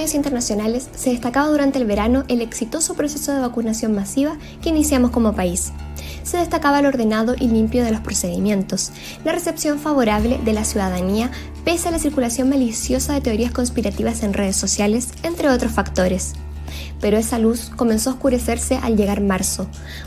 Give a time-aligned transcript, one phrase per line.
[0.00, 5.10] medios internacionales se destacaba durante el verano el exitoso proceso de vacunación masiva que iniciamos
[5.10, 5.74] como país.
[6.22, 8.92] Se destacaba el ordenado y limpio de los procedimientos,
[9.26, 11.30] la recepción favorable de la ciudadanía
[11.66, 16.32] pese a la circulación maliciosa de teorías conspirativas en redes sociales, entre otros factores
[17.00, 19.66] pero esa luz comenzó a oscurecerse al llegar marzo,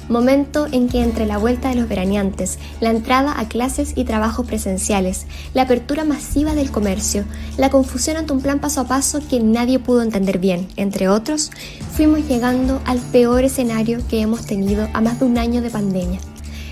[0.09, 4.45] momento en que entre la vuelta de los veraneantes, la entrada a clases y trabajos
[4.45, 7.25] presenciales, la apertura masiva del comercio,
[7.57, 11.51] la confusión ante un plan paso a paso que nadie pudo entender bien, entre otros,
[11.95, 16.19] fuimos llegando al peor escenario que hemos tenido a más de un año de pandemia,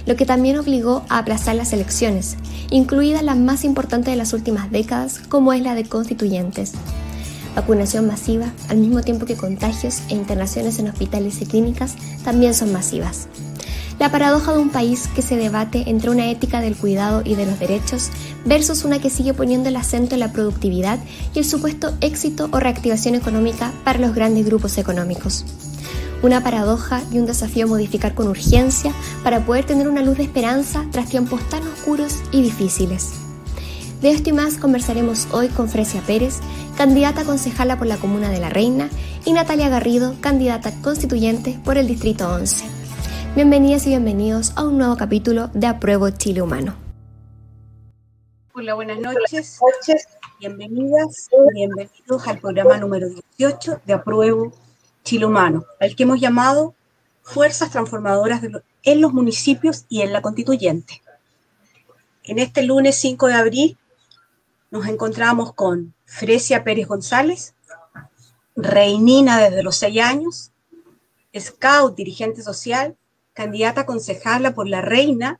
[0.05, 2.37] lo que también obligó a aplazar las elecciones,
[2.69, 6.73] incluida la más importante de las últimas décadas como es la de constituyentes
[7.55, 12.71] vacunación masiva, al mismo tiempo que contagios e internaciones en hospitales y clínicas también son
[12.71, 13.27] masivas.
[14.01, 17.45] La paradoja de un país que se debate entre una ética del cuidado y de
[17.45, 18.09] los derechos
[18.45, 20.97] versus una que sigue poniendo el acento en la productividad
[21.35, 25.45] y el supuesto éxito o reactivación económica para los grandes grupos económicos.
[26.23, 28.91] Una paradoja y un desafío a modificar con urgencia
[29.23, 33.20] para poder tener una luz de esperanza tras tiempos tan oscuros y difíciles.
[34.01, 36.39] De esto y más conversaremos hoy con Fresia Pérez,
[36.75, 38.89] candidata concejala por la Comuna de La Reina,
[39.25, 42.65] y Natalia Garrido, candidata constituyente por el Distrito 11.
[43.35, 46.73] Bienvenidas y bienvenidos a un nuevo capítulo de Apruebo Chile Humano.
[48.55, 49.59] Hola, buenas noches.
[50.39, 54.51] Bienvenidas y bienvenidos al programa número 18 de Apruebo
[55.03, 56.73] Chile Humano, al que hemos llamado
[57.21, 58.41] Fuerzas Transformadoras
[58.81, 61.03] en los municipios y en la constituyente.
[62.23, 63.77] En este lunes 5 de abril
[64.71, 67.53] nos encontramos con Fresia Pérez González,
[68.55, 70.51] reinina desde los seis años,
[71.37, 72.95] scout, dirigente social,
[73.33, 75.39] candidata concejala por la reina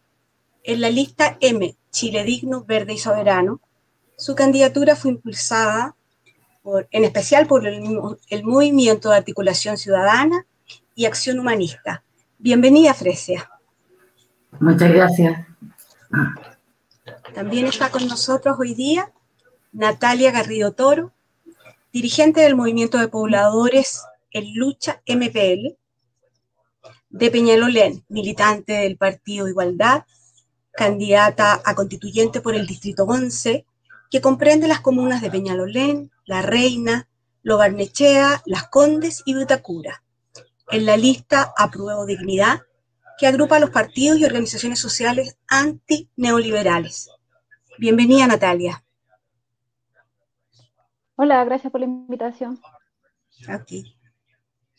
[0.64, 3.62] en la lista M, Chile Digno, Verde y Soberano.
[4.18, 5.96] Su candidatura fue impulsada
[6.62, 7.84] por, en especial por el,
[8.30, 10.46] el Movimiento de Articulación Ciudadana
[10.94, 12.04] y Acción Humanista.
[12.38, 13.50] Bienvenida, Fresia.
[14.60, 15.48] Muchas gracias.
[17.34, 19.12] También está con nosotros hoy día
[19.72, 21.14] Natalia Garrido Toro,
[21.94, 25.78] dirigente del Movimiento de Pobladores en Lucha MPL,
[27.10, 30.04] de Peñalolén, militante del Partido Igualdad,
[30.74, 33.66] candidata a constituyente por el Distrito 11,
[34.10, 37.08] que comprende las comunas de Peñalolén, La Reina,
[37.44, 40.04] Lobarnechea, Las Condes y Vitacura.
[40.70, 42.62] En la lista Apruebo Dignidad,
[43.18, 47.10] que agrupa a los partidos y organizaciones sociales anti-neoliberales.
[47.78, 48.84] Bienvenida, Natalia.
[51.24, 52.60] Hola, gracias por la invitación.
[53.48, 53.96] Aquí.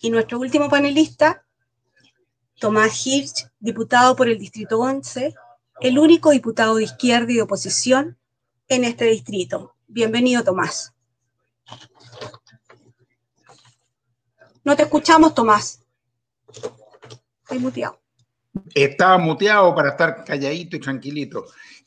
[0.00, 1.46] Y nuestro último panelista,
[2.58, 5.34] Tomás Hirsch, diputado por el Distrito 11,
[5.82, 8.18] el único diputado de izquierda y de oposición
[8.66, 9.76] en este distrito.
[9.86, 10.92] Bienvenido, Tomás.
[14.64, 15.86] No te escuchamos, Tomás.
[17.42, 18.00] Estoy muteado.
[18.74, 21.44] Estaba muteado para estar calladito y tranquilito.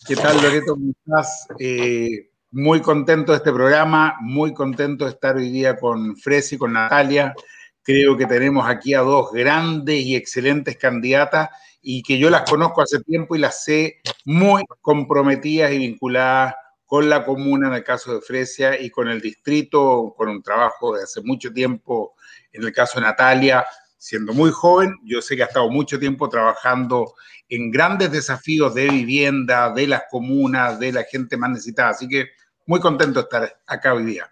[0.08, 0.76] ¿Qué tal, Loreto?
[0.76, 1.46] ¿Cómo estás?
[1.60, 6.72] Eh, muy contento de este programa, muy contento de estar hoy día con Fresi, con
[6.72, 7.36] Natalia.
[7.84, 11.50] Creo que tenemos aquí a dos grandes y excelentes candidatas
[11.82, 16.56] y que yo las conozco hace tiempo y las sé muy comprometidas y vinculadas
[16.86, 20.96] con la comuna en el caso de Fresia y con el distrito, con un trabajo
[20.96, 22.16] de hace mucho tiempo
[22.54, 23.66] en el caso de Natalia,
[23.98, 24.96] siendo muy joven.
[25.04, 27.16] Yo sé que ha estado mucho tiempo trabajando
[27.50, 31.90] en grandes desafíos de vivienda, de las comunas, de la gente más necesitada.
[31.90, 32.30] Así que
[32.66, 34.32] muy contento de estar acá hoy día.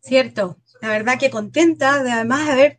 [0.00, 2.78] Cierto, la verdad que contenta de además de ver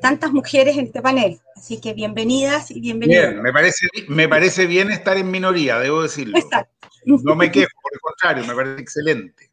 [0.00, 1.40] tantas mujeres en este panel.
[1.56, 3.28] Así que bienvenidas y bienvenidos.
[3.30, 6.38] Bien, me parece, me parece bien estar en minoría, debo decirlo.
[6.38, 6.88] Exacto.
[7.04, 9.50] No me quejo, por el contrario, me parece excelente.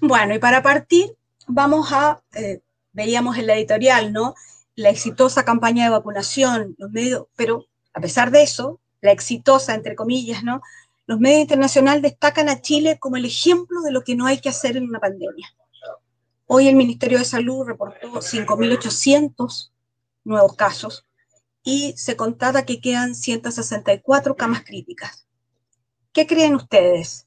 [0.00, 1.16] Bueno, y para partir,
[1.46, 2.60] vamos a, eh,
[2.92, 4.34] veíamos en la editorial, ¿no?
[4.74, 9.94] La exitosa campaña de vacunación, los medios, pero a pesar de eso, la exitosa, entre
[9.94, 10.62] comillas, ¿no?
[11.08, 14.50] Los medios internacionales destacan a Chile como el ejemplo de lo que no hay que
[14.50, 15.48] hacer en una pandemia.
[16.46, 19.70] Hoy el Ministerio de Salud reportó 5.800
[20.24, 21.06] nuevos casos
[21.62, 25.26] y se contaba que quedan 164 camas críticas.
[26.12, 27.26] ¿Qué creen ustedes?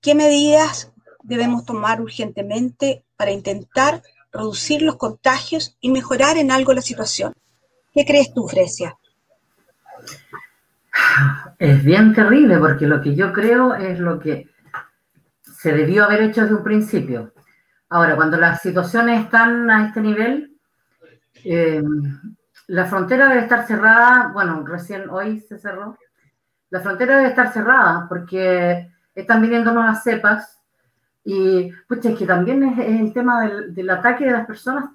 [0.00, 0.90] ¿Qué medidas
[1.22, 4.02] debemos tomar urgentemente para intentar
[4.32, 7.34] reducir los contagios y mejorar en algo la situación?
[7.92, 8.96] ¿Qué crees tú, Fresia?
[11.58, 14.48] Es bien terrible porque lo que yo creo es lo que
[15.42, 17.32] se debió haber hecho desde un principio.
[17.88, 20.56] Ahora, cuando las situaciones están a este nivel,
[21.44, 21.82] eh,
[22.66, 25.96] la frontera debe estar cerrada, bueno, recién hoy se cerró,
[26.70, 30.60] la frontera debe estar cerrada porque están viniendo nuevas cepas,
[31.24, 34.90] Y pues es que también es, el tema del, del, ataque de las personas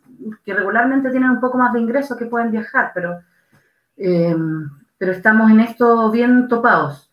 [0.46, 3.20] que regularmente tienen un poco más de ingresos que pueden viajar, pero,
[3.98, 4.36] eh,
[5.02, 7.10] pero estamos en esto bien topados.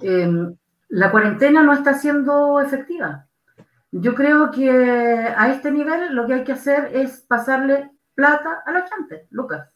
[0.00, 0.54] Eh,
[0.90, 3.26] la cuarentena no está siendo efectiva.
[3.90, 8.70] Yo creo que a este nivel lo que hay que hacer es pasarle plata a
[8.70, 9.68] la gente, Lucas,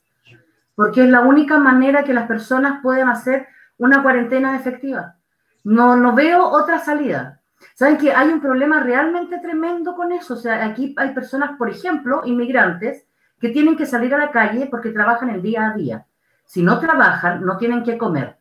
[0.76, 5.16] porque es la única manera que las personas pueden hacer una cuarentena efectiva.
[5.64, 7.40] No, no veo otra salida.
[7.74, 10.34] ¿Saben que hay un problema realmente tremendo con eso?
[10.34, 13.04] O sea, aquí hay personas, por ejemplo, inmigrantes,
[13.40, 16.06] que tienen que salir a la calle porque trabajan el día a día.
[16.48, 18.38] Si no trabajan, no tienen que comer.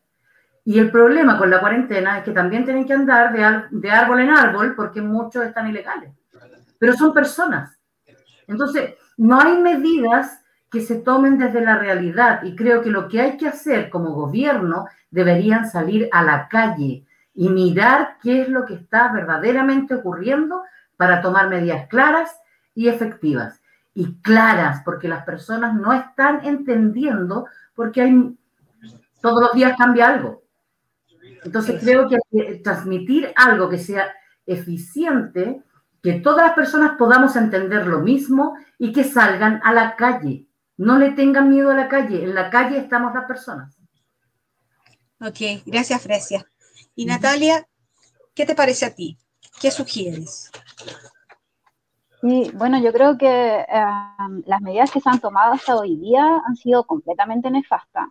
[0.64, 4.20] Y el problema con la cuarentena es que también tienen que andar de, de árbol
[4.20, 6.10] en árbol porque muchos están ilegales.
[6.78, 7.78] Pero son personas.
[8.46, 10.40] Entonces, no hay medidas
[10.70, 14.14] que se tomen desde la realidad y creo que lo que hay que hacer como
[14.14, 20.62] gobierno deberían salir a la calle y mirar qué es lo que está verdaderamente ocurriendo
[20.96, 22.38] para tomar medidas claras
[22.74, 23.60] y efectivas.
[23.94, 27.46] Y claras, porque las personas no están entendiendo,
[27.78, 28.36] porque hay,
[29.22, 30.42] todos los días cambia algo.
[31.44, 34.12] Entonces creo que hay que transmitir algo que sea
[34.44, 35.62] eficiente,
[36.02, 40.48] que todas las personas podamos entender lo mismo y que salgan a la calle.
[40.76, 43.78] No le tengan miedo a la calle, en la calle estamos las personas.
[45.20, 46.44] Ok, gracias Fresia.
[46.96, 47.64] Y Natalia,
[48.34, 49.16] ¿qué te parece a ti?
[49.60, 50.50] ¿Qué sugieres?
[52.20, 56.40] Sí, bueno, yo creo que em, las medidas que se han tomado hasta hoy día
[56.44, 58.08] han sido completamente nefastas.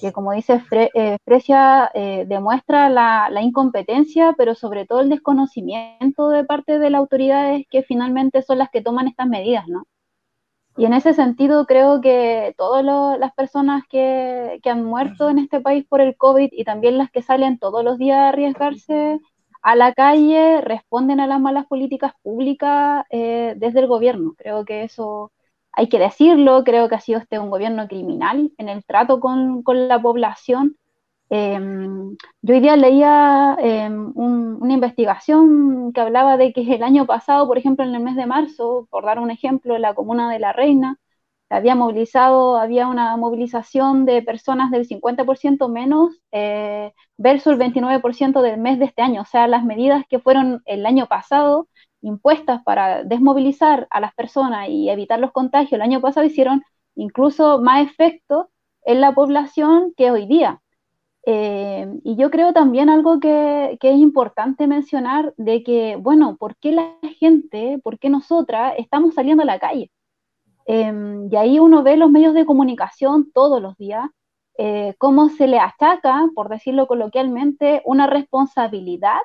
[0.00, 0.62] Que como dice
[0.94, 6.90] eh, Fresia, eh, demuestra la, la, incompetencia, pero sobre todo el desconocimiento de parte de
[6.90, 9.84] las autoridades que finalmente son las que toman estas medidas, ¿no?
[10.76, 12.84] Y en ese sentido creo que todas
[13.18, 17.10] las personas que, que, han muerto en este país por el COVID y también las
[17.10, 19.20] que salen todos los días a arriesgarse
[19.62, 24.34] a la calle responden a las malas políticas públicas eh, desde el gobierno.
[24.38, 25.32] Creo que eso
[25.72, 29.62] hay que decirlo, creo que ha sido este un gobierno criminal en el trato con,
[29.62, 30.76] con la población
[31.32, 37.46] Em, yo hoy día leía em, una investigación que hablaba de que el año pasado,
[37.46, 40.52] por ejemplo, en el mes de marzo, por dar un ejemplo, la comuna de La
[40.52, 40.98] Reina
[41.50, 48.58] había movilizado, había una movilización de personas del 50% menos eh, versus el 29% del
[48.60, 49.22] mes de este año.
[49.22, 51.68] O sea, las medidas que fueron el año pasado
[52.02, 56.62] impuestas para desmovilizar a las personas y evitar los contagios el año pasado hicieron
[56.94, 58.48] incluso más efecto
[58.84, 60.62] en la población que hoy día.
[61.26, 66.72] Eh, y yo creo también algo que, es importante mencionar de que, bueno, ¿por qué
[66.72, 69.90] la gente, por qué nosotras estamos saliendo a la calle?
[70.72, 74.08] Em, y ahí uno ve los medios de comunicación todos los días,
[74.58, 79.18] eh, cómo se le achaca, por decirlo coloquialmente, una responsabilidad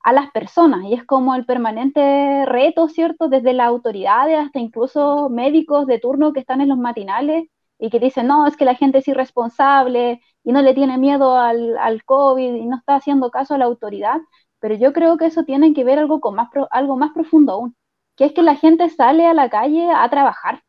[0.00, 0.84] a las personas.
[0.84, 3.28] Y es como el permanente reto, ¿cierto?
[3.28, 7.48] Desde las autoridades hasta incluso médicos de turno que están en los matinales
[7.78, 11.36] y que dicen, no, es que la gente es irresponsable, y no le tiene miedo
[11.38, 14.20] al, COVID y no está haciendo caso a la autoridad,
[14.60, 17.76] pero yo creo que eso tiene que ver algo, con más, algo más profundo aún,
[18.16, 20.62] que es que la gente sale a la calle a trabajar,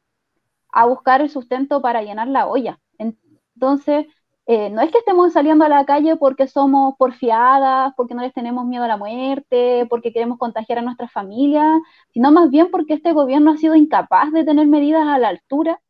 [0.76, 2.80] a buscar el sustento para llenar la olla.
[3.00, 4.06] Entonces,
[4.48, 8.34] eh, no es que estemos saliendo a la calle porque somos porfiadas, porque no les
[8.34, 11.80] tenemos miedo a la muerte, porque queremos contagiar a nuestra familia,
[12.12, 15.82] sino más bien porque este gobierno ha sido incapaz de tener medidas a la altura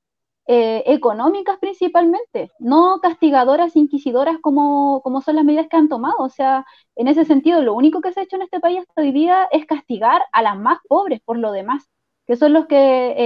[0.47, 6.15] eh, económicas principalmente, no castigadoras, inquisidoras como, como son las medidas que han tomado.
[6.19, 6.65] O sea,
[6.95, 9.47] en ese sentido, lo único que se ha hecho en este país hasta hoy día
[9.51, 11.89] es castigar a las más pobres por lo demás,
[12.27, 12.75] que son los que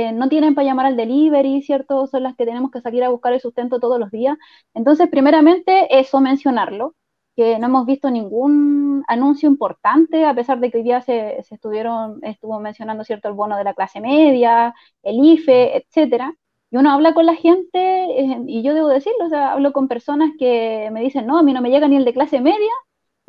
[0.09, 2.07] eh, no tienen para llamar al delivery, ¿cierto?
[2.07, 4.37] Son las que tenemos que salir a buscar el sustento todos los días.
[4.73, 6.95] Entonces, primeramente, eso mencionarlo
[7.35, 12.19] que no hemos visto ningún anuncio importante, a pesar de que hoy día se, estuvieron,
[12.23, 16.33] estuvo mencionando cierto el bono de la clase media, el IFE, etcétera.
[16.71, 19.87] Y uno habla con la gente, eh, y yo debo decirlo, o sea, hablo con
[19.87, 22.69] personas que me dicen, no, a mí no me llega ni el de clase media,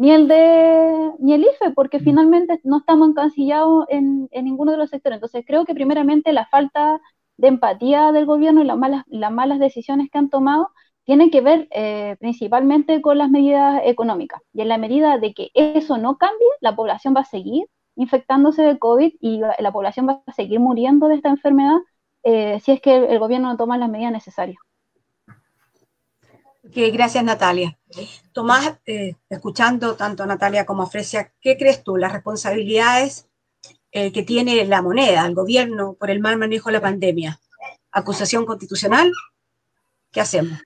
[0.00, 2.04] ni el de ni el IFE, porque mm.
[2.04, 5.19] finalmente no estamos encancillados en, en, ninguno de los sectores.
[5.19, 7.00] Entonces creo que primeramente la falta
[7.37, 10.71] de empatía del gobierno y las malas, las malas decisiones que han tomado
[11.04, 14.40] tienen que ver eh, principalmente con las medidas económicas.
[14.54, 17.66] Y en la medida de que eso no cambie, la población va a seguir
[17.97, 21.76] infectándose de COVID y la población va a seguir muriendo de esta enfermedad
[22.23, 24.59] eh, si es que el, gobierno no toma las medidas necesarias.
[26.74, 27.78] Gracias, Natalia.
[28.32, 31.96] Tomás, eh, escuchando tanto a Natalia como a Fresia, ¿qué crees tú?
[31.96, 33.26] Las responsabilidades
[33.92, 37.40] eh, que tiene la moneda, el gobierno, por el mal manejo de la pandemia.
[37.90, 39.10] ¿Acusación constitucional?
[40.12, 40.58] ¿Qué hacemos?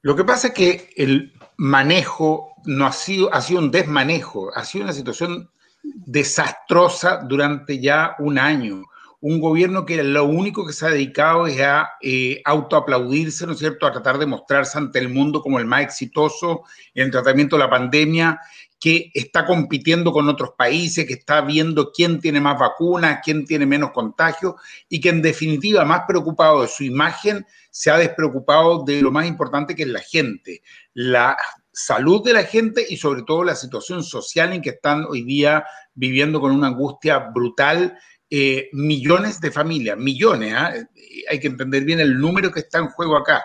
[0.00, 4.64] Lo que pasa es que el manejo no ha sido, ha sido un desmanejo, ha
[4.64, 5.50] sido una situación
[5.82, 8.84] desastrosa durante ya un año.
[9.22, 13.60] Un gobierno que lo único que se ha dedicado es a eh, autoaplaudirse, ¿no es
[13.60, 16.62] cierto?, a tratar de mostrarse ante el mundo como el más exitoso
[16.92, 18.40] en el tratamiento de la pandemia,
[18.80, 23.64] que está compitiendo con otros países, que está viendo quién tiene más vacunas, quién tiene
[23.64, 24.54] menos contagios
[24.88, 29.28] y que en definitiva, más preocupado de su imagen, se ha despreocupado de lo más
[29.28, 30.62] importante que es la gente,
[30.94, 31.36] la
[31.72, 35.64] salud de la gente y sobre todo la situación social en que están hoy día
[35.94, 37.96] viviendo con una angustia brutal
[38.34, 40.72] eh, millones de familias, millones, ¿ah?
[41.28, 43.44] hay que entender bien el número que está en juego acá.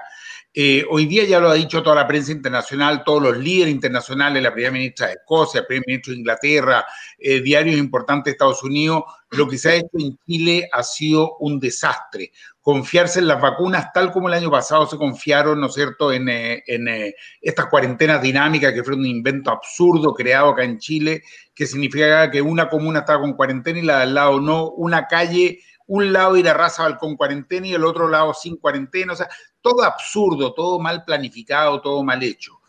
[0.54, 4.42] Eh, hoy día ya lo ha dicho toda la prensa internacional, todos los líderes internacionales,
[4.42, 6.86] la primera ministra de Escocia, el primer ministro de Inglaterra,
[7.20, 11.36] eh, diarios importantes de Estados Unidos, lo que se ha hecho en Chile ha sido
[11.40, 12.32] un desastre.
[12.68, 16.28] Confiarse en las vacunas tal como el año pasado se confiaron, ¿no es cierto?, en,
[16.28, 21.22] eh, en estas cuarentenas dinámicas que fue un invento absurdo creado acá en Chile,
[21.56, 25.08] que significaba que una comuna estaba con cuarentena y la de al lado no, una
[25.08, 29.14] calle un lado ir a raza con cuarentena y el otro lado sin cuarentena.
[29.14, 29.30] O sea,
[29.62, 32.60] todo absurdo, todo mal planificado, todo mal hecho.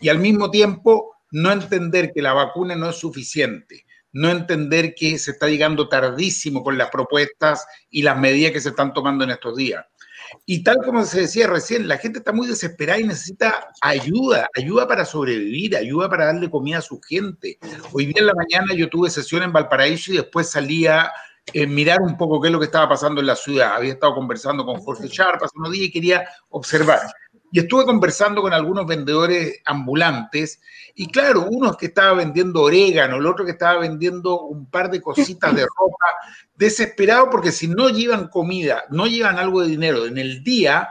[0.00, 5.18] Y al mismo tiempo, no entender que la vacuna no es suficiente, no entender que
[5.18, 9.30] se está llegando tardísimo con las propuestas y las medidas que se están tomando en
[9.30, 9.84] estos días.
[10.44, 14.86] Y tal como se decía recién, la gente está muy desesperada y necesita ayuda, ayuda
[14.86, 17.58] para sobrevivir, ayuda para darle comida a su gente.
[17.92, 21.10] Hoy día en la mañana yo tuve sesión en Valparaíso y después salía
[21.66, 23.76] mirar un poco qué es lo que estaba pasando en la ciudad.
[23.76, 27.00] Había estado conversando con Jorge Sharp hace unos días y quería observar.
[27.50, 30.60] Y estuve conversando con algunos vendedores ambulantes
[30.94, 35.00] y claro, uno que estaba vendiendo orégano, el otro que estaba vendiendo un par de
[35.00, 36.06] cositas de ropa,
[36.56, 40.88] desesperado porque si no llevan comida, no llevan algo de dinero en el día,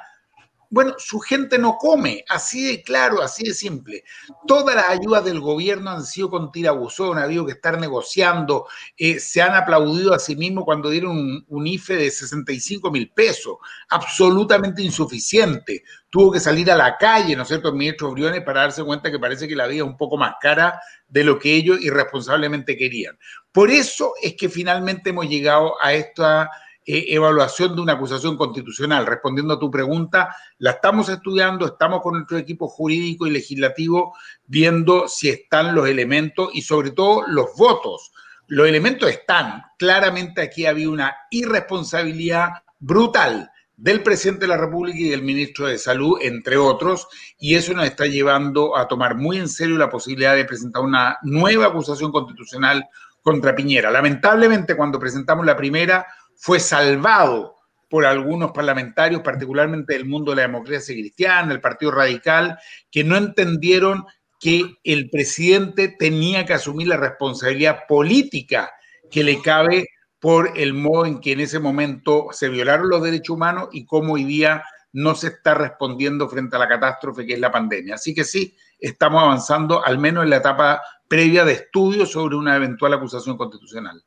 [0.69, 4.03] bueno, su gente no come, así de claro, así de simple.
[4.45, 9.19] Todas las ayudas del gobierno han sido con tirabuzón, ha habido que estar negociando, eh,
[9.19, 13.57] se han aplaudido a sí mismos cuando dieron un, IFE de 65 mil pesos,
[13.89, 15.83] absolutamente insuficiente.
[16.09, 19.11] Tuvo que salir a la calle, ¿no es cierto?, el ministro Briones para darse cuenta
[19.11, 22.77] que parece que la vida es un poco más cara de lo que ellos irresponsablemente
[22.77, 23.17] querían.
[23.51, 26.49] Por eso es que finalmente hemos llegado a esta
[26.89, 29.05] eh, evaluación de una acusación constitucional.
[29.05, 34.15] Respondiendo a tu pregunta, la estamos estudiando, estamos con nuestro equipo jurídico y legislativo
[34.45, 38.13] viendo si están los elementos y sobre todo los votos.
[38.47, 39.63] Los elementos están.
[39.77, 45.77] Claramente aquí había una irresponsabilidad brutal del presidente de la República y del ministro de
[45.77, 50.35] Salud, entre otros, y eso nos está llevando a tomar muy en serio la posibilidad
[50.35, 52.87] de presentar una nueva acusación constitucional
[53.21, 53.91] contra Piñera.
[53.91, 57.55] Lamentablemente, cuando presentamos la primera, fue salvado
[57.89, 62.57] por algunos parlamentarios, particularmente del mundo de la democracia cristiana, el Partido Radical,
[62.91, 64.05] que no entendieron
[64.39, 68.71] que el presidente tenía que asumir la responsabilidad política
[69.09, 69.89] que le cabe
[70.19, 74.13] por el modo en que en ese momento se violaron los derechos humanos y cómo
[74.13, 74.63] hoy día
[74.93, 77.95] no se está respondiendo frente a la catástrofe que es la pandemia.
[77.95, 82.55] Así que sí, estamos avanzando al menos en la etapa previa de estudio sobre una
[82.55, 84.03] eventual acusación constitucional.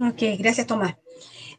[0.00, 0.96] Ok, gracias Tomás.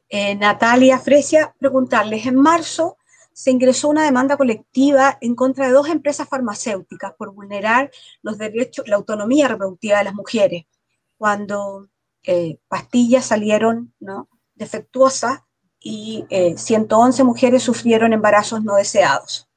[0.09, 2.97] Eh, Natalia Fresia, preguntarles, en marzo
[3.33, 7.91] se ingresó una demanda colectiva en contra de dos empresas farmacéuticas por vulnerar
[8.23, 10.65] los derechos, la autonomía reproductiva de las mujeres,
[11.17, 11.87] cuando
[12.23, 14.27] eh, pastillas salieron ¿no?
[14.55, 15.41] defectuosas
[15.79, 19.47] y 111 eh, mujeres sufrieron embarazos no deseados.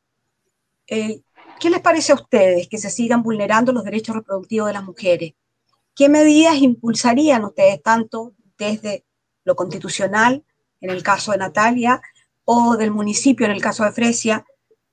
[0.87, 5.33] ¿Qué les parece a ustedes que se sigan vulnerando los derechos reproductivos de las mujeres?
[5.95, 9.05] ¿Qué medidas impulsarían ustedes tanto desde
[9.45, 10.45] lo constitucional,
[10.81, 12.01] en el caso de Natalia,
[12.45, 14.45] o del municipio, en el caso de Fresia,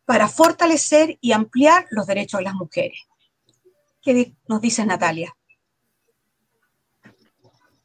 [0.06, 3.00] para fortalecer y ampliar los derechos de las mujeres.
[4.01, 5.36] ¿Qué nos dice Natalia?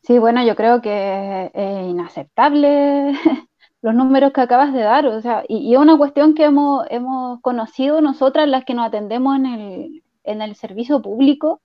[0.02, 3.12] Sí, bueno, yo creo que es inaceptable
[3.82, 7.40] los números que acabas de dar, o sea, y, es una cuestión que hemos, hemos
[7.40, 11.60] conocido nosotras las que nos atendemos en el, en el servicio público,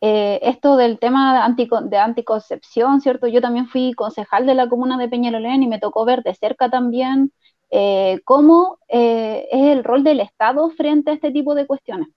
[0.00, 3.28] eh, esto del tema de, anticoncepción, ¿cierto?
[3.28, 6.68] Yo también fui concejal de la comuna de Peñalolén y me tocó ver de cerca
[6.70, 7.32] también
[7.70, 12.08] eh, cómo eh, es el rol del Estado frente a este tipo de cuestiones.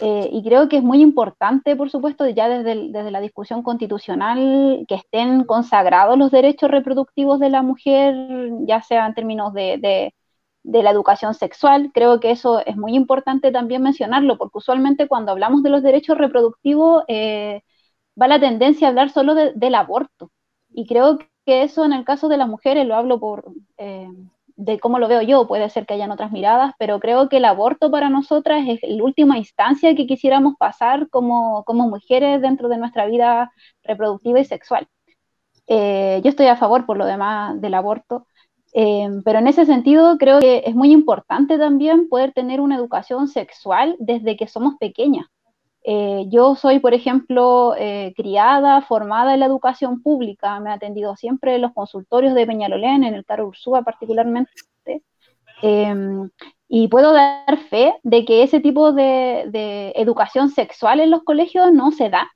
[0.00, 5.44] y creo que es muy importante, por supuesto, ya desde, la discusión constitucional, que estén
[5.44, 8.14] consagrados los derechos reproductivos de la mujer,
[8.66, 10.14] ya sea en términos de
[10.64, 11.90] la educación sexual.
[11.94, 16.18] Creo que eso es muy importante también mencionarlo, porque usualmente cuando hablamos de los derechos
[16.18, 17.62] reproductivos eh,
[18.20, 20.30] va la tendencia a hablar solo del aborto.
[20.70, 23.44] Y creo que eso en el caso de las mujeres, lo hablo por,
[23.78, 24.08] eh,
[24.56, 27.46] de cómo lo veo yo, puede ser que hayan otras miradas, pero creo que el
[27.46, 32.76] aborto para nosotras es la última instancia que quisiéramos pasar como, como mujeres dentro de
[32.78, 33.52] nuestra vida
[33.82, 34.86] reproductiva y sexual.
[35.66, 38.26] Eh, yo estoy a favor, por lo demás, del aborto,
[38.72, 43.28] eh, pero en ese sentido creo que es muy importante también poder tener una educación
[43.28, 45.26] sexual desde que somos pequeñas.
[45.82, 47.74] Eh, yo soy, por ejemplo,
[48.14, 53.02] criada, formada en la educación pública, me he atendido siempre en los consultorios de Peñalolén,
[53.02, 54.52] en el Caro Ursúa particularmente,
[56.68, 61.92] y puedo dar fe de que ese tipo de educación sexual en los colegios no
[61.92, 62.30] se da.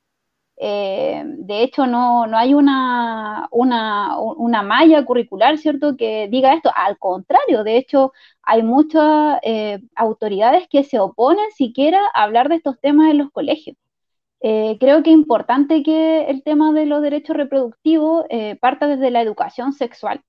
[0.56, 6.70] Eh, de hecho, no, hay una, una, malla curricular, ¿cierto?, que diga esto.
[6.74, 12.56] Al contrario, de hecho, hay muchas eh, autoridades que se oponen siquiera a hablar de
[12.56, 13.76] estos temas en los colegios.
[14.40, 18.26] Eh, creo que es importante que el tema de los derechos reproductivos
[18.60, 20.22] parta desde la educación sexual.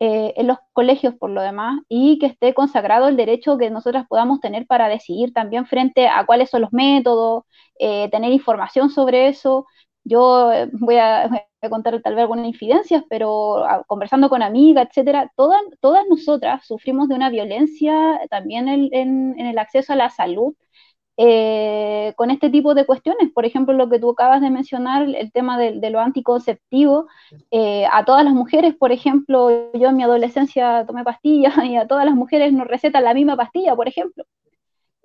[0.00, 4.40] En los colegios por lo demás y que esté consagrado el derecho que nosotras podamos
[4.40, 7.44] tener para decidir también frente a cuáles son los métodos,
[7.78, 9.66] eh, tener información sobre eso.
[10.04, 11.28] Yo eh, voy a,
[11.70, 17.08] contar tal vez algunas infidencias, pero ah, conversando con amigas, etcétera, todas, todas nosotras sufrimos
[17.08, 20.54] de una violencia también en, el acceso a la salud
[21.18, 23.30] eh, con este tipo de cuestiones.
[23.34, 27.06] Por ejemplo, lo que tú acabas de mencionar, el tema de, de lo anticonceptivo,
[27.92, 32.06] a todas las mujeres, por ejemplo, yo en mi adolescencia tomé pastillas y a todas
[32.06, 34.24] las mujeres nos recetan la misma pastilla, por ejemplo.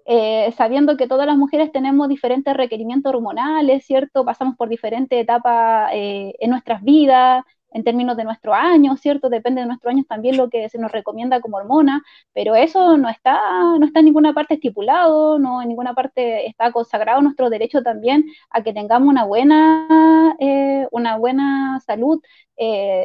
[0.06, 4.26] Eh, sabiendo que todas las mujeres tenemos diferentes requerimientos hormonales, ¿cierto?
[4.26, 7.44] Pasamos por diferentes etapas eh, en nuestras vidas,
[7.74, 9.30] en términos de nuestro año, ¿cierto?
[9.30, 12.04] Depende de nuestro año también lo que se nos recomienda como hormona,
[12.34, 13.40] pero eso no está,
[13.80, 18.26] no está en ninguna parte estipulado, no en ninguna parte está consagrado nuestro derecho también
[18.50, 22.22] a que tengamos una buena, eh, una buena salud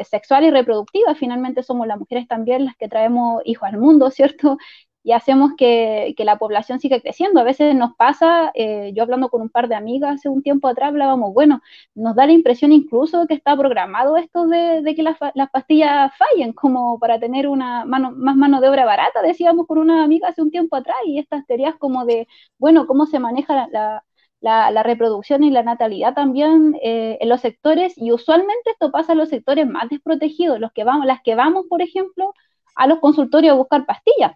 [0.04, 1.14] sexual y reproductiva.
[1.14, 4.58] Finalmente somos las mujeres también las que traemos hijos al mundo, ¿cierto?
[5.02, 7.40] Y hacemos que, la población siga creciendo.
[7.40, 10.68] A veces nos pasa, eh, yo hablando con un par de amigas hace un tiempo
[10.68, 11.62] atrás, hablábamos, bueno,
[11.94, 15.16] nos da la impresión incluso que está programado esto de, que las,
[15.50, 20.04] pastillas fallen, como para tener una mano, más mano de obra barata, decíamos con una
[20.04, 24.82] amiga hace un tiempo atrás, y estas teorías como de, bueno, cómo se maneja la,
[24.82, 29.28] reproducción y la natalidad también eh, en los sectores, y usualmente esto pasa en los
[29.30, 32.34] sectores más desprotegidos, los que vamos, las que vamos, por ejemplo,
[32.76, 34.32] a los consultorios a buscar pastillas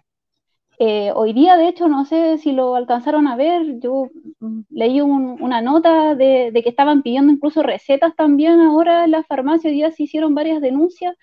[0.85, 4.09] eh, hoy día, de hecho, no sé si lo alcanzaron a ver, yo
[4.41, 9.69] mm, leí una nota de, que estaban pidiendo incluso recetas también ahora en la farmacia,
[9.69, 11.15] hoy día se hicieron varias denuncias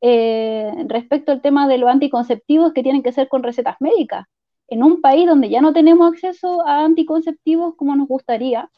[0.00, 4.24] eh, respecto al tema de los anticonceptivos que tienen que ser con recetas médicas.
[4.68, 8.70] En un país donde ya no tenemos acceso a anticonceptivos como nos gustaría,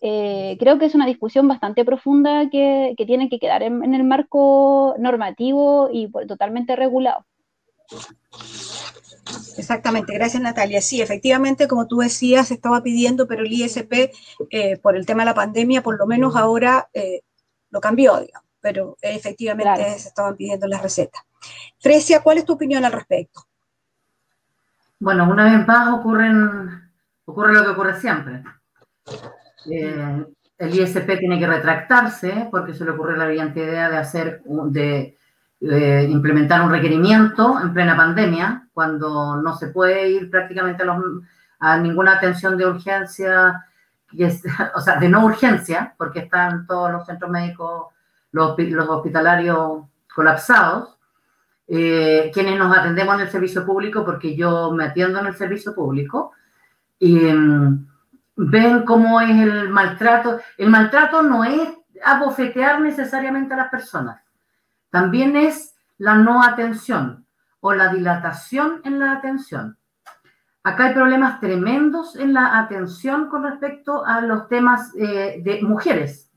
[0.00, 4.02] eh, creo que es una discusión bastante profunda que, tiene que quedar en, en el
[4.02, 7.24] marco normativo y pues, totalmente regulado.
[9.56, 10.80] Exactamente, gracias Natalia.
[10.80, 14.12] Sí, efectivamente, como tú decías, se estaba pidiendo, pero el ISP,
[14.50, 17.22] eh, por el tema de la pandemia, por lo menos ahora eh,
[17.70, 21.22] lo cambió, digamos, pero efectivamente se estaban pidiendo las recetas.
[21.78, 23.46] Frecia, ¿cuál es tu opinión al respecto?
[24.98, 26.90] Bueno, una vez más ocurren,
[27.24, 28.42] ocurre lo que ocurre siempre.
[29.70, 30.24] Eh,
[30.58, 35.18] el ISP tiene que retractarse porque se le ocurre la brillante idea de hacer, de
[35.60, 40.84] implementar un requerimiento en plena pandemia, cuando no se puede ir prácticamente
[41.60, 43.64] a, ninguna atención de urgencia,
[44.74, 47.86] o sea, de no urgencia, porque están todos los centros médicos,
[48.32, 48.56] los,
[48.88, 50.98] hospitalarios colapsados,
[51.68, 55.74] eh, quienes nos atendemos en el servicio público, porque yo me atiendo en el servicio
[55.74, 56.32] público,
[56.98, 57.88] y mm,
[58.36, 60.38] ven cómo es el maltrato.
[60.56, 61.68] El maltrato no es
[62.04, 64.20] abofetear necesariamente a las personas
[64.90, 67.26] también es la no atención
[67.60, 69.76] o la dilatación en la atención.
[70.62, 76.30] Acá hay problemas tremendos en la atención con respecto a los temas eh, de mujeres.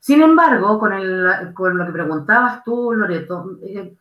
[0.00, 0.92] Sin embargo, con,
[1.54, 3.96] con, lo que preguntabas tú, Loreto, eh,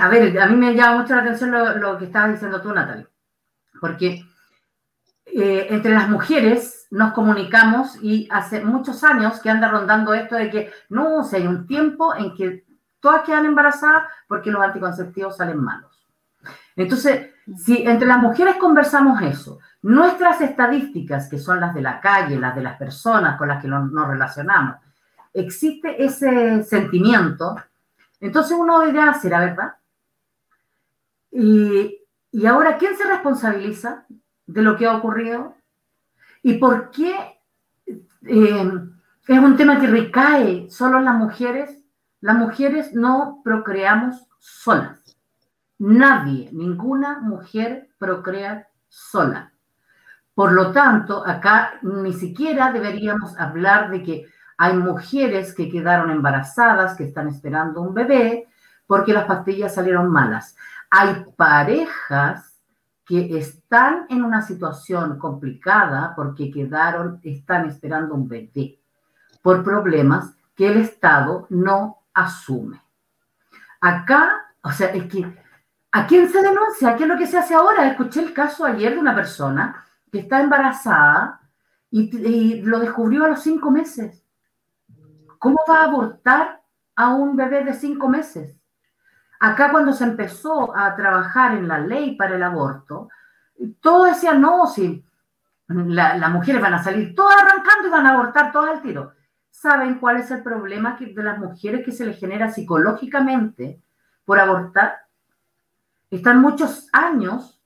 [0.00, 3.08] a ver, a mí me llama mucho la atención lo, que estabas diciendo tú, Natalia,
[3.80, 4.24] porque
[5.26, 10.50] eh, entre las mujeres nos comunicamos y hace muchos años que anda rondando esto de
[10.50, 12.64] que no, si hay un tiempo en que
[13.00, 16.06] todas quedan embarazadas porque los anticonceptivos salen malos.
[16.76, 22.38] Entonces, si entre las mujeres conversamos eso, nuestras estadísticas, que son las de la calle,
[22.38, 24.76] las de las personas con las que nos, relacionamos,
[25.32, 27.56] existe ese sentimiento,
[28.20, 29.74] entonces uno dirá, ¿será verdad?
[31.30, 31.98] Y,
[32.30, 34.06] y ahora, ¿quién se responsabiliza
[34.46, 35.54] de lo que ha ocurrido?
[36.42, 37.40] ¿Y por qué
[37.86, 38.72] eh,
[39.28, 41.86] es un tema que recae solo en las mujeres
[42.20, 45.16] las mujeres no procreamos solas.
[45.78, 49.52] Nadie, ninguna mujer procrea sola.
[50.34, 54.26] Por lo tanto, acá ni siquiera deberíamos hablar de que
[54.58, 58.48] hay mujeres que quedaron embarazadas, que están esperando un bebé,
[58.86, 60.56] porque las pastillas salieron malas.
[60.90, 62.45] Hay parejas
[63.06, 68.80] que están en una situación complicada porque quedaron, están esperando un bebé
[69.40, 72.82] por problemas que el Estado no asume.
[73.80, 75.24] Acá, o sea, es que,
[75.92, 76.96] ¿a quién se denuncia?
[76.96, 77.86] ¿Qué es lo que se hace ahora?
[77.88, 81.40] Escuché el caso ayer de una persona que está embarazada
[81.90, 84.24] y, lo descubrió a los cinco meses.
[85.38, 86.62] ¿Cómo va a abortar
[86.96, 88.55] a un bebé de cinco meses?
[89.40, 93.08] Acá cuando se empezó a trabajar en la ley para el aborto,
[93.80, 95.04] todo decía, no, si
[95.68, 99.12] las mujeres van a salir todas arrancando y van a abortar todas al tiro.
[99.50, 103.82] ¿Saben cuál es el problema de las mujeres que se les genera psicológicamente
[104.24, 105.06] por abortar?
[106.10, 107.60] Están muchos años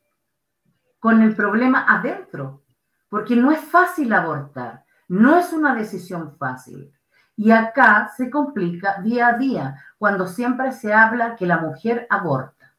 [0.99, 2.63] con el problema adentro,
[3.09, 6.93] porque no es fácil abortar, no es una decisión fácil.
[7.41, 12.75] Y acá se complica día a día, cuando siempre se habla que la mujer aborta.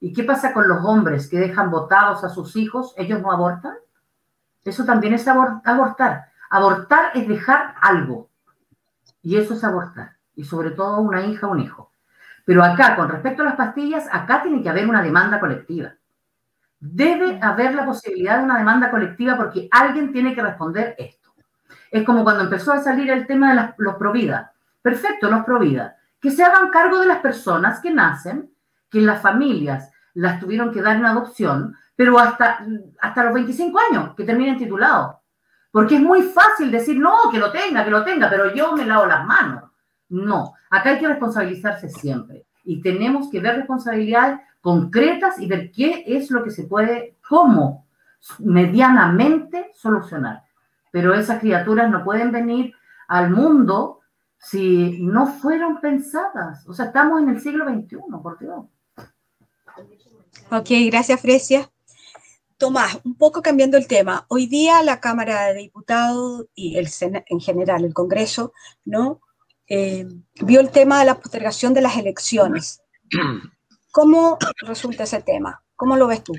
[0.00, 2.92] ¿Y qué pasa con los hombres que dejan votados a sus hijos?
[2.98, 3.72] ¿Ellos no abortan?
[4.66, 6.26] Eso también es abortar.
[6.50, 8.28] Abortar es dejar algo.
[9.22, 10.18] Y eso es abortar.
[10.34, 11.90] Y sobre todo una hija o un hijo.
[12.44, 15.94] Pero acá, con respecto a las pastillas, acá tiene que haber una demanda colectiva.
[16.78, 21.21] Debe haber la posibilidad de una demanda colectiva porque alguien tiene que responder esto.
[21.90, 24.52] Es como cuando empezó a salir el tema de los Provida.
[24.80, 25.96] Perfecto, los Provida.
[26.20, 28.50] Que se hagan cargo de las personas que nacen,
[28.90, 32.64] que las familias las tuvieron que dar en adopción, pero hasta,
[33.00, 35.16] hasta los 25 años, que terminen titulados.
[35.70, 38.84] Porque es muy fácil decir, no, que lo tenga, que lo tenga, pero yo me
[38.84, 39.70] lavo las manos.
[40.10, 42.46] No, acá hay que responsabilizarse siempre.
[42.64, 47.86] Y tenemos que ver responsabilidades concretas y ver qué es lo que se puede, cómo
[48.38, 50.42] medianamente solucionar.
[50.92, 52.72] Pero esas criaturas no pueden venir
[53.08, 53.98] al mundo
[54.38, 56.64] si no fueron pensadas.
[56.68, 58.66] O sea, estamos en el siglo XXI, por Dios.
[60.50, 61.70] Ok, gracias, Fresia.
[62.58, 64.24] Tomás, un poco cambiando el tema.
[64.28, 66.88] Hoy día la Cámara de Diputados y el
[67.26, 68.52] en general el Congreso,
[68.84, 69.20] ¿no?
[69.66, 70.06] Eh,
[70.42, 72.82] vio el tema de la postergación de las elecciones.
[73.90, 75.62] ¿Cómo resulta ese tema?
[75.74, 76.34] ¿Cómo lo ves tú?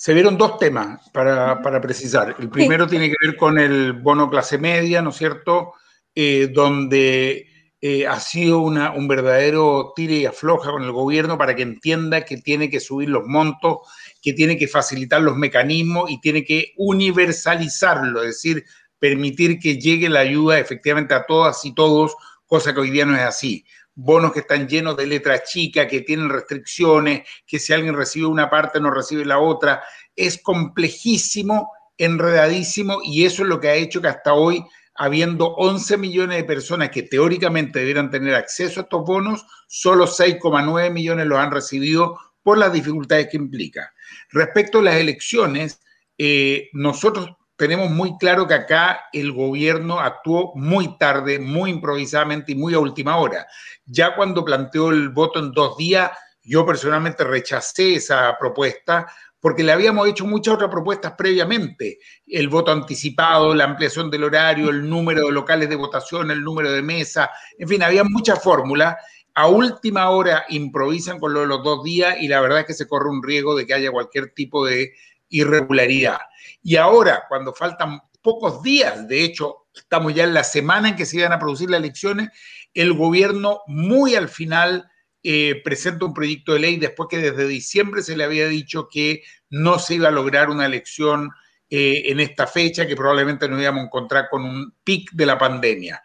[0.00, 2.36] Se vieron dos temas para, precisar.
[2.38, 5.72] El primero tiene que ver con el bono clase media, ¿no es cierto?
[6.14, 7.48] Eh, donde
[7.80, 12.24] eh, ha sido una, un verdadero tire y afloja con el gobierno para que entienda
[12.24, 13.78] que tiene que subir los montos
[14.22, 18.64] que tiene que facilitar los mecanismos y tiene que universalizarlo, es decir,
[19.00, 22.14] permitir que llegue la ayuda efectivamente a todas y todos,
[22.46, 23.64] cosa que hoy día no es así.
[24.00, 28.48] Bonos que están llenos de letras chicas, que tienen restricciones, que si alguien recibe una
[28.48, 29.82] parte no recibe la otra.
[30.14, 35.96] Es complejísimo, enredadísimo y eso es lo que ha hecho que hasta hoy, habiendo 11
[35.96, 41.38] millones de personas que teóricamente debieran tener acceso a estos bonos, solo 6,9 millones los
[41.40, 43.92] han recibido por las dificultades que implica.
[44.30, 45.80] Respecto a las elecciones,
[46.16, 52.54] eh, nosotros tenemos muy claro que acá el gobierno actuó muy tarde, muy improvisadamente y
[52.54, 53.46] muy a última hora.
[53.84, 56.10] Ya cuando planteó el voto en dos días,
[56.42, 59.06] yo personalmente rechacé esa propuesta
[59.40, 61.98] porque le habíamos hecho muchas otras propuestas previamente.
[62.26, 66.70] El voto anticipado, la ampliación del horario, el número de locales de votación, el número
[66.70, 68.96] de mesa, en fin, había muchas fórmulas
[69.34, 72.74] a última hora improvisan con lo de los dos días y la verdad es que
[72.74, 74.92] se corre un riesgo de que haya cualquier tipo de
[75.28, 76.18] irregularidad.
[76.62, 81.06] Y ahora, cuando faltan pocos días, de hecho, estamos ya en la semana en que
[81.06, 82.28] se iban a producir las elecciones,
[82.74, 84.88] el gobierno muy al final
[85.22, 89.22] eh, presenta un proyecto de ley después que desde diciembre se le había dicho que
[89.50, 91.30] no se iba a lograr una elección
[91.70, 95.36] eh, en esta fecha, que probablemente nos íbamos a encontrar con un pic de la
[95.36, 96.02] pandemia.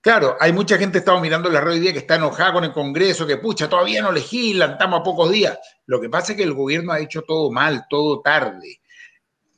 [0.00, 2.64] Claro, hay mucha gente que estaba mirando la red hoy día que está enojada con
[2.64, 5.58] el Congreso, que pucha, todavía no legislan, estamos a pocos días.
[5.84, 8.79] Lo que pasa es que el gobierno ha hecho todo mal, todo tarde.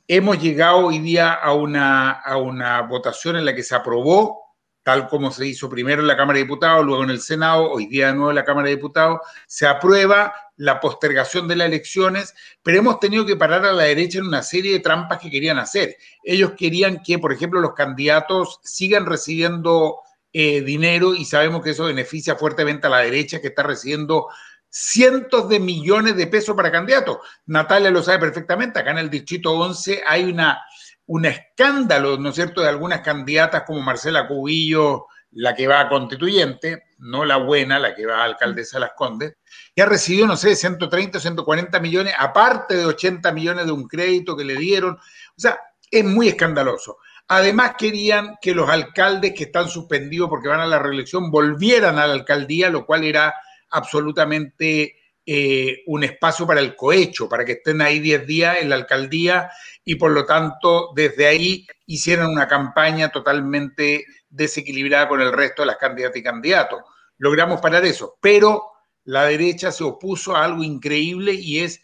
[0.07, 5.07] Hemos llegado hoy día a una, a una votación en la que se aprobó, tal
[5.07, 8.07] como se hizo primero en la Cámara de Diputados, luego en el Senado, hoy día
[8.07, 12.79] de nuevo en la Cámara de Diputados, se aprueba la postergación de las elecciones, pero
[12.79, 15.95] hemos tenido que parar a la derecha en una serie de trampas que querían hacer.
[16.21, 19.99] Ellos querían que, por ejemplo, los candidatos sigan recibiendo
[20.33, 24.27] eh, dinero y sabemos que eso beneficia fuertemente a la derecha que está recibiendo
[24.75, 27.19] cientos de millones de pesos para candidatos.
[27.45, 30.63] Natalia lo sabe perfectamente, acá en el Distrito 11 hay una,
[31.05, 35.89] un escándalo, ¿no es cierto?, de algunas candidatas como Marcela Cubillo, la que va a
[35.89, 39.35] constituyente, no la buena, la que va a alcaldesa de Las Condes,
[39.75, 43.87] que ha recibido, no sé, 130 o 140 millones, aparte de 80 millones de un
[43.87, 44.95] crédito que le dieron.
[44.95, 45.59] O sea,
[45.91, 46.97] es muy escandaloso.
[47.27, 52.07] Además, querían que los alcaldes que están suspendidos porque van a la reelección volvieran a
[52.07, 53.33] la alcaldía, lo cual era
[53.73, 58.75] absolutamente eh, un espacio para el cohecho, para que estén ahí 10 días en la
[58.75, 59.49] alcaldía
[59.85, 65.67] y por lo tanto desde ahí hicieran una campaña totalmente desequilibrada con el resto de
[65.67, 66.81] las candidatas y candidatos.
[67.17, 68.63] Logramos parar eso, pero
[69.05, 71.81] la derecha se opuso a algo increíble y es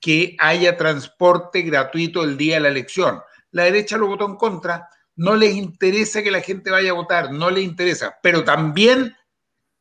[0.00, 3.20] que haya transporte gratuito el día de la elección.
[3.50, 7.32] La derecha lo votó en contra, no les interesa que la gente vaya a votar,
[7.32, 9.14] no les interesa, pero también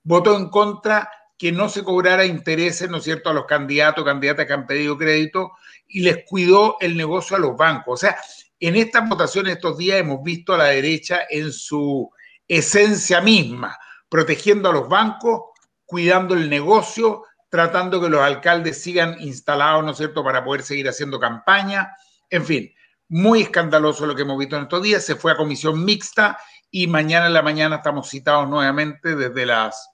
[0.06, 4.46] votó en contra que no se cobrara intereses, ¿no es cierto?, a los candidatos, candidatas
[4.46, 5.52] que han pedido crédito
[5.88, 7.94] y les cuidó el negocio a los bancos.
[7.96, 8.18] O sea,
[8.60, 12.10] en estas votaciones estos días hemos visto a la derecha en su
[12.48, 15.42] esencia misma, protegiendo a los bancos,
[15.86, 20.88] cuidando el negocio, tratando que los alcaldes sigan instalados, ¿no es cierto?, para poder seguir
[20.88, 21.92] haciendo campaña.
[22.30, 22.72] En fin,
[23.10, 25.04] muy escandaloso lo que hemos visto en estos días.
[25.04, 26.38] Se fue a comisión mixta
[26.72, 29.90] y mañana en la mañana estamos citados nuevamente desde las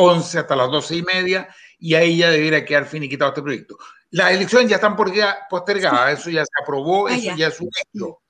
[0.00, 3.78] 11 hasta las 12 y media, y ahí ya debiera quedar finiquitado este proyecto.
[4.10, 7.48] Las elecciones ya están postergadas, eso ya se aprobó, ah, eso ya.
[7.48, 8.20] es un hecho.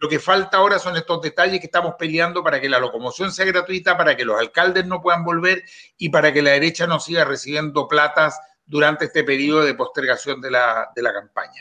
[0.00, 3.44] Lo que falta ahora son estos detalles que estamos peleando para que la locomoción sea
[3.44, 5.62] gratuita, para que los alcaldes no puedan volver
[5.98, 10.50] y para que la derecha no siga recibiendo platas durante este periodo de postergación de
[10.50, 11.60] la, de la campaña.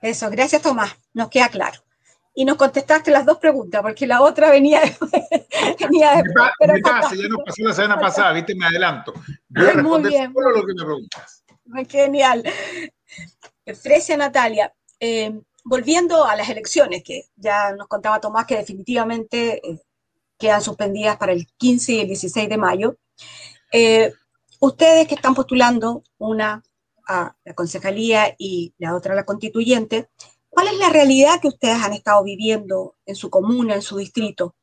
[0.00, 1.82] Eso, gracias Tomás, nos queda claro
[2.34, 4.80] y nos contestaste las dos preguntas, porque la otra venía,
[5.80, 6.50] venía después.
[6.60, 9.12] Me, pasa, ya nos pasó la semana pasada, viste, me adelanto.
[9.48, 10.32] Voy a Muy bien.
[10.32, 11.44] solo lo que me preguntas.
[11.88, 12.42] Genial.
[13.80, 19.80] Frecia Natalia, eh, volviendo a las elecciones, que ya nos contaba Tomás que definitivamente eh,
[20.38, 22.96] quedan suspendidas para el 15 y el 16 de mayo,
[23.70, 24.12] eh,
[24.60, 26.62] ustedes que están postulando una
[27.06, 30.08] a la concejalía y la otra a la constituyente,
[30.52, 34.54] ¿Cuál es la realidad que ustedes han estado viviendo en su comuna, en su distrito?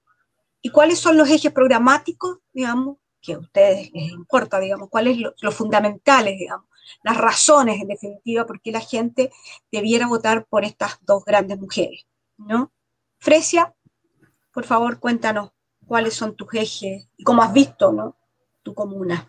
[0.61, 4.89] ¿Y cuáles son los ejes programáticos, digamos, que a ustedes les importa, digamos?
[4.89, 6.67] ¿Cuáles son los fundamentales, digamos?
[7.01, 9.31] Las razones, en definitiva, por qué la gente
[9.71, 12.05] debiera votar por estas dos grandes mujeres,
[12.37, 12.71] ¿no?
[13.17, 13.73] Fresia,
[14.53, 15.53] por favor, cuéntanos
[15.87, 18.15] cuáles son tus ejes y cómo has visto, ¿no?
[18.61, 19.27] Tu comuna.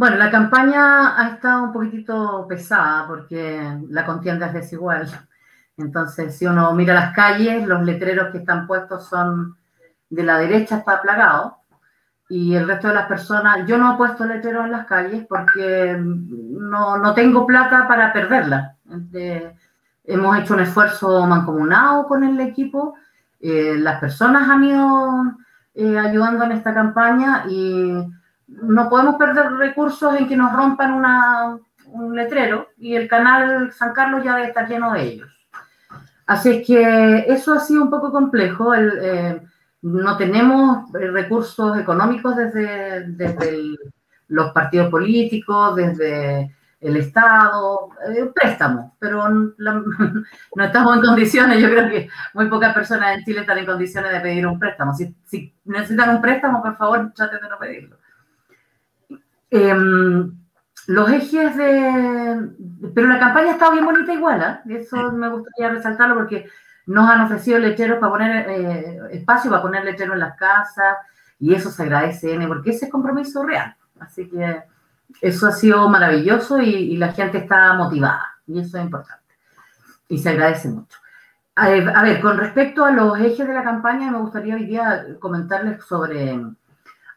[0.00, 3.60] Bueno, la campaña ha estado un poquitito pesada porque
[3.90, 5.06] la contienda es desigual.
[5.76, 9.58] Entonces, si uno mira las calles, los letreros que están puestos son
[10.08, 11.58] de la derecha, está plagado,
[12.30, 15.98] y el resto de las personas, yo no he puesto letreros en las calles porque
[16.00, 18.76] no, no tengo plata para perderla.
[20.04, 22.94] hemos hecho un esfuerzo mancomunado con el equipo,
[23.38, 25.24] eh, las personas han ido
[25.74, 28.02] eh, ayudando en esta campaña y
[28.62, 34.24] no podemos perder recursos en que nos rompan un letrero y el canal San Carlos
[34.24, 35.28] ya debe estar lleno de ellos.
[36.26, 38.74] Así es que eso ha sido un poco complejo.
[38.74, 39.42] Eh,
[39.82, 43.76] no tenemos recursos económicos desde, desde
[44.28, 51.90] los partidos políticos, desde el Estado, eh, préstamos, pero no estamos en condiciones, yo creo
[51.90, 54.94] que muy pocas personas en Chile están en condiciones de pedir un préstamo.
[54.94, 57.99] Si, si necesitan un préstamo, por favor, traten de no pedirlo.
[59.50, 60.32] Em,
[60.86, 62.50] los ejes de...
[62.94, 64.76] Pero la campaña ha estado bien bonita igual, ¿eh?
[64.80, 66.46] Eso me gustaría resaltarlo porque
[66.86, 70.96] nos han ofrecido lecheros para poner eh, espacio para poner lecheros en las casas
[71.38, 73.74] y eso se agradece, porque ese es compromiso real.
[73.98, 74.62] Así que
[75.20, 79.34] eso ha sido maravilloso y, la gente está motivada y eso es importante.
[80.08, 80.98] Y se agradece mucho.
[81.54, 85.84] A ver, con respecto a los ejes de la campaña, me gustaría hoy día comentarles
[85.84, 86.38] sobre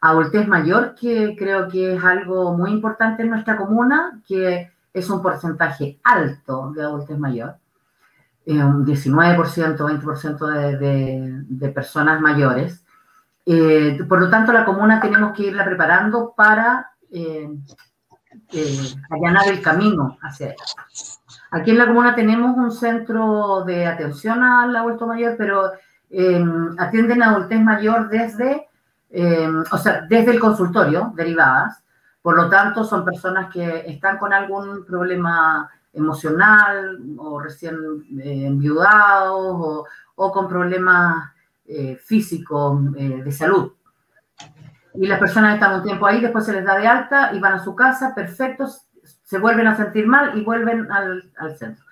[0.04, 5.22] adultez mayor, que creo que es algo muy importante en nuestra comuna, que es un
[5.22, 7.56] porcentaje alto de adultez mayor,
[8.44, 12.84] eh, un 19%, 20% de, de, personas mayores.
[13.46, 17.48] Eh, por lo tanto, la comuna tenemos que irla preparando para eh,
[19.10, 20.64] allanar el camino hacia ella.
[21.50, 25.72] Aquí en la comuna tenemos un centro de atención al adulto mayor, pero
[26.78, 28.68] atienden a adultez mayor desde
[29.16, 31.84] eh, o sea, desde el consultorio, derivadas.
[32.20, 37.76] Por lo tanto, son personas que están con algún problema emocional o recién
[38.20, 41.30] eh, enviudados o, con problemas
[41.64, 43.72] eh, físicos de salud.
[44.94, 47.52] Y las personas están un tiempo ahí, después se les da de alta y van
[47.52, 48.86] a su casa, perfectos,
[49.22, 51.84] se vuelven a sentir mal y vuelven al, al centro.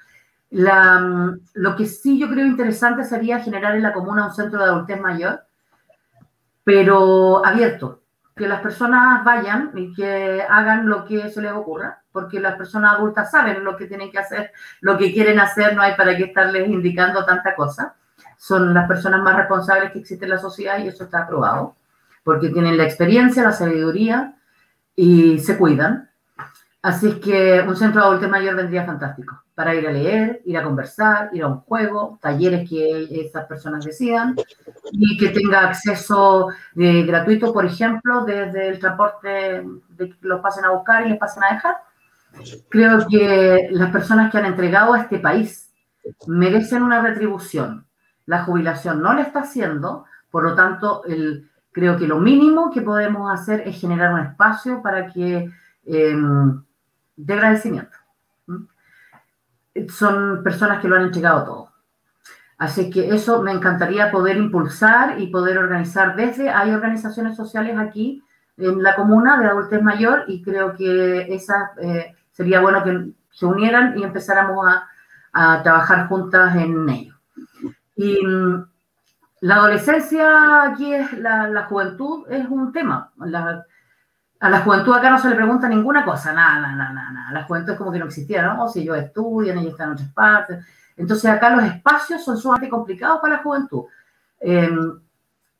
[0.50, 4.64] La, lo que sí yo creo interesante sería generar en la comuna un centro de
[4.64, 5.42] adultez mayor,
[6.64, 8.02] pero abierto,
[8.34, 12.94] que las personas vayan y que hagan lo que se les ocurra, porque las personas
[12.96, 16.24] adultas saben lo que tienen que hacer, lo que quieren hacer, no hay para qué
[16.24, 17.94] estarles indicando tanta cosa.
[18.38, 21.76] Son las personas más responsables que existe en la sociedad y eso está aprobado,
[22.24, 24.34] porque tienen la experiencia, la sabiduría
[24.96, 26.10] y se cuidan.
[26.80, 30.56] Así es que un centro de adultos mayor vendría fantástico para ir a leer, ir
[30.56, 34.34] a conversar, ir a un juego, talleres que esas personas decidan
[34.92, 40.70] y que tenga acceso eh, gratuito, por ejemplo, desde el transporte de los pasen a
[40.70, 41.76] buscar y les pasen a dejar.
[42.70, 45.70] Creo que las personas que han entregado a este país
[46.26, 47.86] merecen una retribución.
[48.24, 52.80] La jubilación no le está haciendo, por lo tanto, el, creo que lo mínimo que
[52.80, 55.50] podemos hacer es generar un espacio para que
[55.84, 56.16] eh,
[57.16, 58.01] de agradecimiento
[59.88, 61.72] son personas que lo han entregado todo.
[62.58, 68.22] Así que eso me encantaría poder impulsar y poder organizar desde, hay organizaciones sociales aquí
[68.56, 73.46] en la comuna de adultos mayor y creo que esa eh, sería bueno que se
[73.46, 74.86] unieran y empezáramos a,
[75.32, 77.14] a trabajar juntas en ello.
[77.96, 78.64] Y mm,
[79.40, 83.10] la adolescencia aquí es, la, la, juventud es un tema.
[83.16, 83.64] La,
[84.42, 87.30] a la juventud acá no se le pregunta ninguna cosa, nada, nada, nada, nada.
[87.30, 88.68] La juventud es como que no existiera, ¿no?
[88.68, 90.66] Si ellos estudian, ellos están en otras partes.
[90.96, 93.84] Entonces acá los espacios son sumamente complicados para la juventud.
[94.40, 94.98] Em,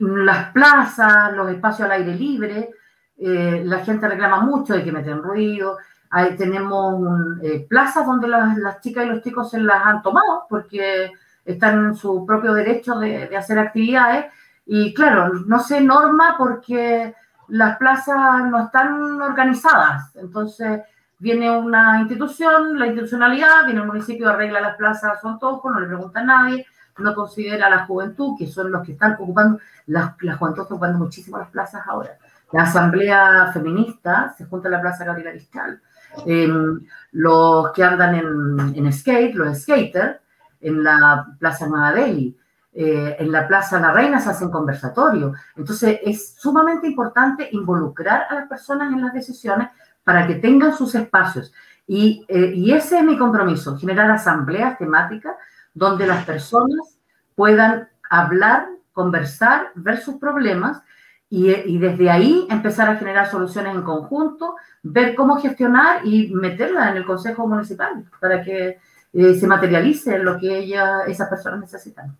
[0.00, 2.70] las plazas, los espacios al aire libre,
[3.18, 5.78] eh, la gente reclama mucho de que meten ruido.
[6.10, 7.04] Ahí tenemos
[7.40, 11.12] eh, plazas donde las, chicas y los chicos se las han tomado porque
[11.44, 14.24] están en su propio derecho de, de hacer actividades.
[14.66, 17.14] Y claro, no se norma porque
[17.52, 20.16] las plazas no están organizadas.
[20.16, 20.80] Entonces,
[21.18, 25.86] viene una institución, la institucionalidad, viene el municipio, arregla las plazas, son todos, no le
[25.86, 30.16] pregunta a nadie, no considera a la juventud, que son los que están ocupando, la,
[30.22, 32.16] la juventud ocupando muchísimo las plazas ahora.
[32.52, 35.80] La asamblea feminista se junta en la plaza Gabriela Cristal.
[36.24, 36.80] Em,
[37.12, 40.20] los que andan en, en, skate, los skaters,
[40.62, 42.34] en la plaza Nueva Delhi.
[42.74, 45.36] Eh, en la Plaza La Reina se hacen conversatorios.
[45.56, 49.68] Entonces es sumamente importante involucrar a las personas en las decisiones
[50.04, 51.52] para que tengan sus espacios.
[51.86, 55.34] Y, eh, y ese es mi compromiso, generar asambleas temáticas
[55.74, 56.98] donde las personas
[57.34, 60.82] puedan hablar, conversar, ver sus problemas
[61.28, 66.90] y, y, desde ahí empezar a generar soluciones en conjunto, ver cómo gestionar y meterla
[66.90, 68.78] en el Consejo Municipal para que
[69.14, 72.16] eh, se materialice lo que ella, esas personas necesitan.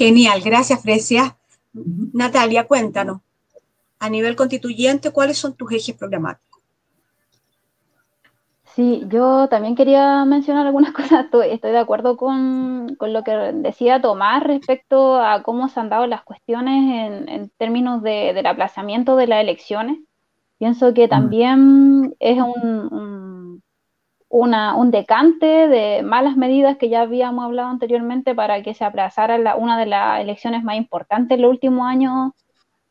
[0.00, 1.36] Genial, gracias Frecia.
[1.74, 3.20] Natalia, cuéntanos,
[3.98, 6.62] a nivel constituyente, ¿cuáles son tus ejes programáticos?
[8.74, 11.26] Sí, yo también quería mencionar algunas cosas.
[11.26, 16.22] Estoy, de acuerdo con, lo que decía Tomás respecto a cómo se han dado las
[16.22, 19.98] cuestiones en, términos del aplazamiento de las elecciones.
[20.56, 23.29] Pienso que también es un un
[24.90, 29.86] decante de malas medidas que ya habíamos hablado anteriormente para que se aplazara una de
[29.86, 32.32] las elecciones más importantes en los últimos años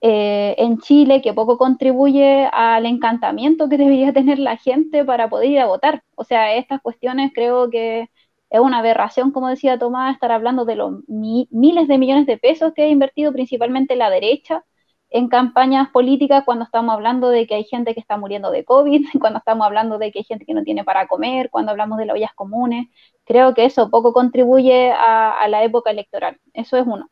[0.01, 5.49] eh, en Chile, que poco contribuye al encantamiento que debería tener la gente para poder
[5.51, 6.03] ir a votar.
[6.15, 8.09] O sea, estas cuestiones creo que
[8.49, 12.73] es una aberración, como decía Tomás, estar hablando de los miles de millones de pesos
[12.73, 14.65] que ha invertido principalmente la derecha
[15.09, 19.01] en campañas políticas cuando estamos hablando de que hay gente que está muriendo de COVID,
[19.19, 22.05] cuando estamos hablando de que hay gente que no tiene para comer, cuando hablamos de
[22.05, 22.87] las ollas comunes.
[23.25, 26.39] Creo que eso poco contribuye a, la época electoral.
[26.53, 27.09] Eso es uno.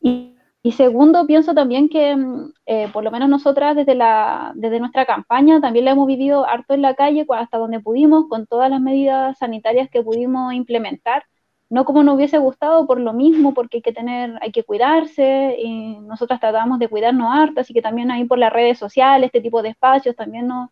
[0.00, 0.36] Y,
[0.72, 5.60] segundo, pienso también que mm, eh, por lo menos nosotras desde, la, desde nuestra campaña
[5.60, 9.38] también la hemos vivido harto en la calle hasta donde pudimos, con todas las medidas
[9.38, 11.24] sanitarias que pudimos implementar
[11.70, 15.56] no como nos hubiese gustado por lo mismo, porque hay que tener, hay que cuidarse,
[15.58, 19.40] y nosotras tratamos de cuidarnos harto, así que también ahí por las redes sociales, este
[19.40, 20.70] tipo de espacios también nos,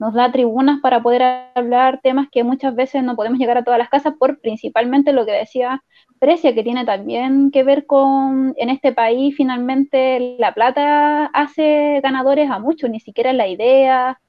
[0.00, 1.22] nos da tribunas para poder
[1.54, 5.26] hablar temas que muchas veces no podemos llegar a todas las casas por principalmente lo
[5.26, 5.82] que decía
[6.18, 12.50] Precia, que tiene también que ver con, en este país finalmente la plata hace ganadores
[12.50, 14.20] a muchos, ni siquiera la idea,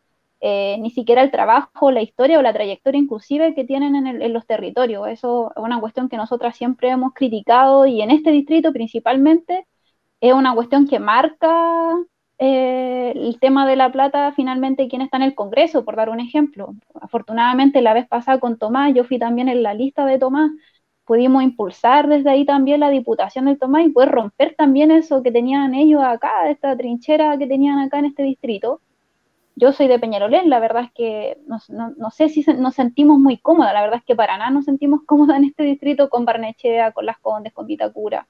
[0.43, 4.47] eh, ni siquiera el trabajo, la historia o la trayectoria inclusive que tienen en, los
[4.47, 5.07] territorios.
[5.07, 9.67] Eso es una cuestión que nosotras siempre hemos criticado y en este distrito principalmente
[10.19, 11.95] es una cuestión que marca
[12.39, 16.19] eh, el tema de la plata finalmente quién está en el Congreso, por dar un
[16.19, 16.73] ejemplo.
[16.99, 20.49] Afortunadamente la vez pasada con Tomás, yo fui también en la lista de Tomás,
[21.05, 25.31] pudimos impulsar desde ahí también la diputación del Tomás y poder romper también eso que
[25.31, 28.81] tenían ellos acá, esta trinchera que tenían acá en este distrito
[29.55, 31.59] yo soy de Peñarolén, la verdad es que no,
[32.11, 35.37] sé si nos sentimos muy cómodas, la verdad es que para nada nos sentimos cómodas
[35.37, 38.27] en este distrito con Barnechea, con Las Condes, con Vitacura.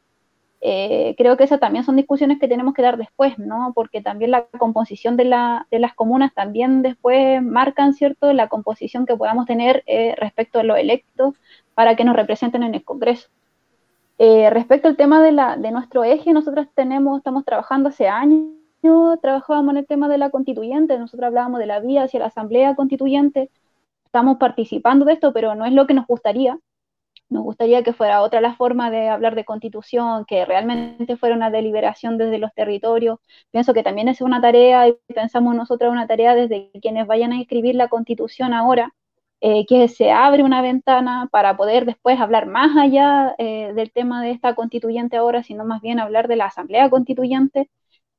[0.61, 3.71] eh, creo que esas también son discusiones que tenemos que dar después, ¿no?
[3.73, 9.05] Porque también la composición de, la, de las comunas también después marcan, ¿cierto?, la composición
[9.05, 11.35] que podamos tener eh, respecto a los electos
[11.73, 13.29] para que nos representen en el Congreso.
[14.23, 18.51] Eh, respecto al tema de, la, de nuestro eje, nosotros tenemos, estamos trabajando hace años,
[19.21, 22.75] trabajábamos en el tema de la constituyente, nosotros hablábamos de la vía hacia la asamblea
[22.75, 23.49] constituyente,
[24.05, 26.59] estamos participando de esto, pero no es lo que nos gustaría,
[27.29, 31.49] nos gustaría que fuera otra la forma de hablar de constitución, que realmente fuera una
[31.49, 33.19] deliberación desde los territorios.
[33.51, 37.41] Pienso que también es una tarea, y pensamos nosotros una tarea desde quienes vayan a
[37.41, 38.93] escribir la constitución ahora,
[39.39, 44.21] eh, que se abre una ventana para poder después hablar más allá eh, del tema
[44.21, 47.69] de esta constituyente ahora, sino más bien hablar de la asamblea constituyente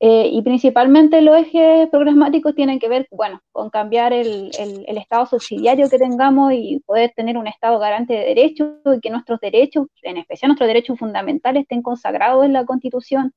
[0.04, 5.26] eh, y principalmente los ejes programáticos tienen que ver, bueno, con cambiar el, el, estado
[5.26, 9.86] subsidiario que tengamos y poder tener un estado garante de derechos y que nuestros derechos,
[10.02, 13.32] en especial nuestros derechos fundamentales, estén consagrados en la Constitución.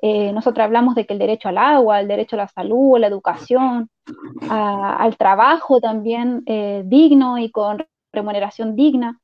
[0.00, 3.00] Eh, nosotros hablamos de que el derecho al agua, el derecho a la salud, a
[3.00, 3.90] la educación,
[4.48, 9.20] al trabajo también eh, digno y con remuneración digna.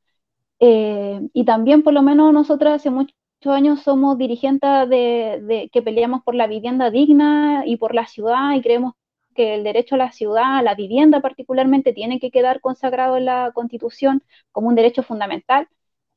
[0.61, 3.15] y también, por lo menos, nosotros hace mucho
[3.55, 8.63] años somos dirigentes de, que peleamos por la vivienda digna y por la ciudad y
[8.63, 8.95] creemos
[9.35, 13.27] que el derecho a la ciudad, a la vivienda particularmente, tiene que quedar consagrado en
[13.27, 14.23] la Constitución
[14.53, 15.69] como un derecho fundamental.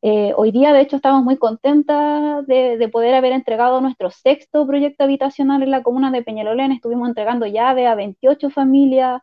[0.01, 5.03] Eh, hoy día, de hecho, estamos muy contentas de, poder haber entregado nuestro sexto proyecto
[5.03, 6.71] habitacional en la comuna de Peñalolén.
[6.71, 9.21] Estuvimos entregando llave a 28 familias.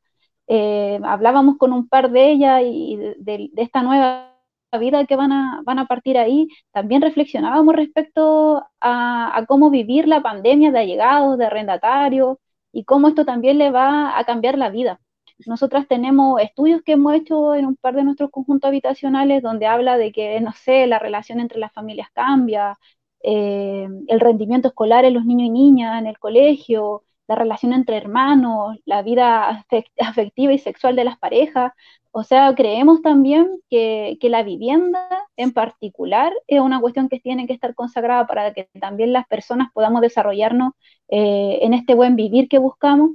[0.49, 4.36] Eh, hablábamos con un par de ellas y de esta nueva
[4.79, 10.23] vida que van a, van a partir ahí, también reflexionábamos respecto a, cómo vivir la
[10.23, 12.39] pandemia de allegados, de arrendatarios,
[12.73, 15.01] y cómo esto también le va a cambiar la vida.
[15.47, 19.99] Nosotras tenemos estudios que hemos hecho en un par de nuestros conjuntos habitacionales donde habla
[19.99, 22.79] de que, no sé, la relación entre las familias cambia,
[23.23, 27.97] eh, el rendimiento escolar en los niños y niñas en el colegio, la relación entre
[27.97, 29.65] hermanos, la vida
[30.01, 31.73] afectiva y sexual de las parejas.
[32.13, 35.07] O sea, creemos también que, la vivienda
[35.37, 39.69] en particular es una cuestión que tiene que estar consagrada para que también las personas
[39.75, 40.73] podamos desarrollarnos
[41.09, 43.11] eh, en este buen vivir que buscamos.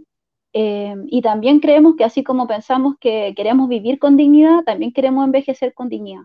[0.53, 5.25] Eh, y también creemos que así como pensamos que queremos vivir con dignidad, también queremos
[5.25, 6.23] envejecer con dignidad.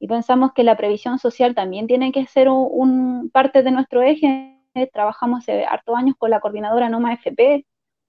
[0.00, 4.53] Y pensamos que la previsión social también tiene que ser un, parte de nuestro eje.
[4.92, 7.64] Trabajamos hace harto años con la coordinadora Noma FP,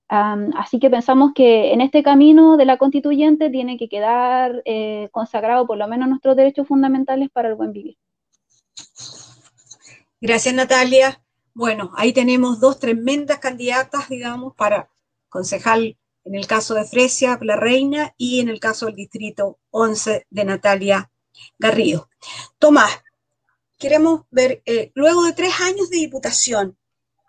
[0.08, 5.68] así que pensamos que en este camino de la constituyente tiene que quedar eh, consagrado
[5.68, 7.98] por lo menos nuestros derechos fundamentales para el buen vivir.
[10.22, 11.22] Gracias, Natalia.
[11.54, 14.90] Bueno, ahí tenemos dos tremendas candidatas, digamos, para
[15.30, 20.26] concejal en el caso de Fresia, la Reina, y en el caso del distrito 11
[20.30, 21.12] de Natalia
[21.60, 22.10] Garrido.
[22.58, 23.04] Tomás,
[23.78, 26.78] queremos ver, eh, luego de tres años de diputación,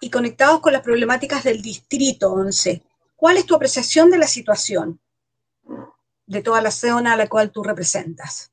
[0.01, 2.83] y conectados con las problemáticas del Distrito 11.
[3.15, 5.01] ¿Cuál es tu apreciación de la situación
[6.27, 8.53] de toda la zona a la cual tú representas?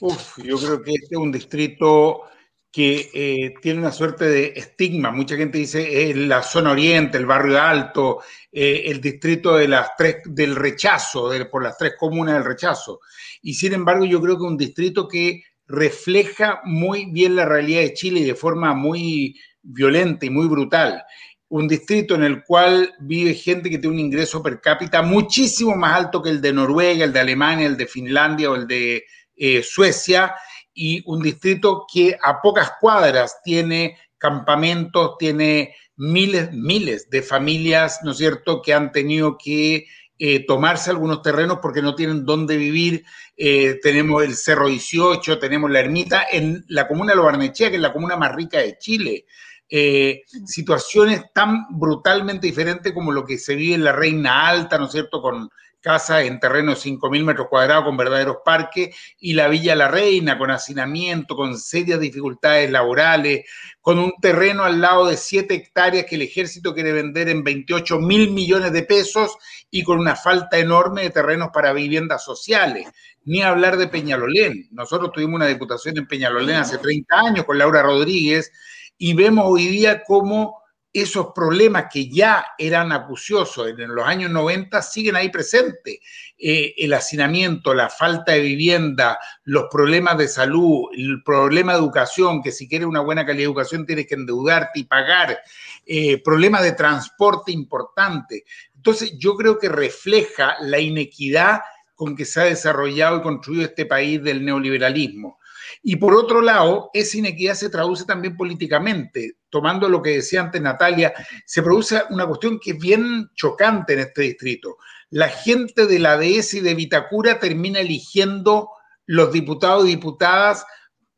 [0.00, 2.22] Uf, yo creo que este es un distrito
[2.70, 5.12] que eh, tiene una suerte de estigma.
[5.12, 9.90] Mucha gente dice es la zona oriente, el barrio alto, eh, el distrito de las
[9.96, 13.00] tres, del rechazo, por las tres comunas del rechazo.
[13.42, 17.94] Y sin embargo, yo creo que un distrito que refleja muy bien la realidad de
[17.94, 21.02] Chile de forma muy, violenta y muy brutal.
[21.48, 25.96] Un distrito en el cual vive gente que tiene un ingreso per cápita muchísimo más
[25.96, 29.04] alto que el de Noruega, el de Alemania, el de Finlandia o el de
[29.36, 30.34] eh, Suecia,
[30.74, 38.10] y un distrito que a pocas cuadras tiene campamentos, tiene miles, miles de familias, ¿no
[38.10, 39.86] es cierto?, que han tenido que
[40.18, 43.04] eh, tomarse algunos terrenos porque no tienen dónde vivir.
[43.36, 47.76] Eh, tenemos el Cerro 18, tenemos la ermita en la comuna de Lo Barnechea, que
[47.76, 49.26] es la comuna más rica de Chile.
[49.68, 54.86] Eh, situaciones tan brutalmente diferentes como lo que se vive en la Reina Alta, ¿no
[54.86, 55.50] es cierto?, con
[55.84, 60.38] casas en terreno de 5.000 metros cuadrados con verdaderos parques, y la Villa La Reina
[60.38, 63.44] con hacinamiento, con serias dificultades laborales,
[63.82, 67.98] con un terreno al lado de 7 hectáreas que el ejército quiere vender en 28
[67.98, 69.36] mil millones de pesos
[69.70, 72.88] y con una falta enorme de terrenos para viviendas sociales.
[73.24, 74.68] Ni hablar de Peñalolén.
[74.70, 78.50] Nosotros tuvimos una diputación en Peñalolén hace 30 años con Laura Rodríguez,
[78.96, 80.63] y vemos hoy día cómo
[80.94, 85.98] esos problemas que ya eran acuciosos en los años 90 siguen ahí presentes.
[86.38, 92.40] Eh, el hacinamiento, la falta de vivienda, los problemas de salud, el problema de educación,
[92.42, 95.36] que si quieres una buena calidad de educación tienes que endeudarte y pagar,
[95.84, 98.44] eh, problemas de transporte importante.
[98.76, 101.60] Entonces yo creo que refleja la inequidad
[101.96, 105.40] con que se ha desarrollado y construido este país del neoliberalismo.
[105.86, 109.36] Y por otro lado, esa inequidad se traduce también políticamente.
[109.50, 111.12] Tomando lo que decía antes Natalia,
[111.44, 114.78] se produce una cuestión que es bien chocante en este distrito.
[115.10, 118.70] La gente de la DS y de Vitacura termina eligiendo
[119.04, 120.64] los diputados y diputadas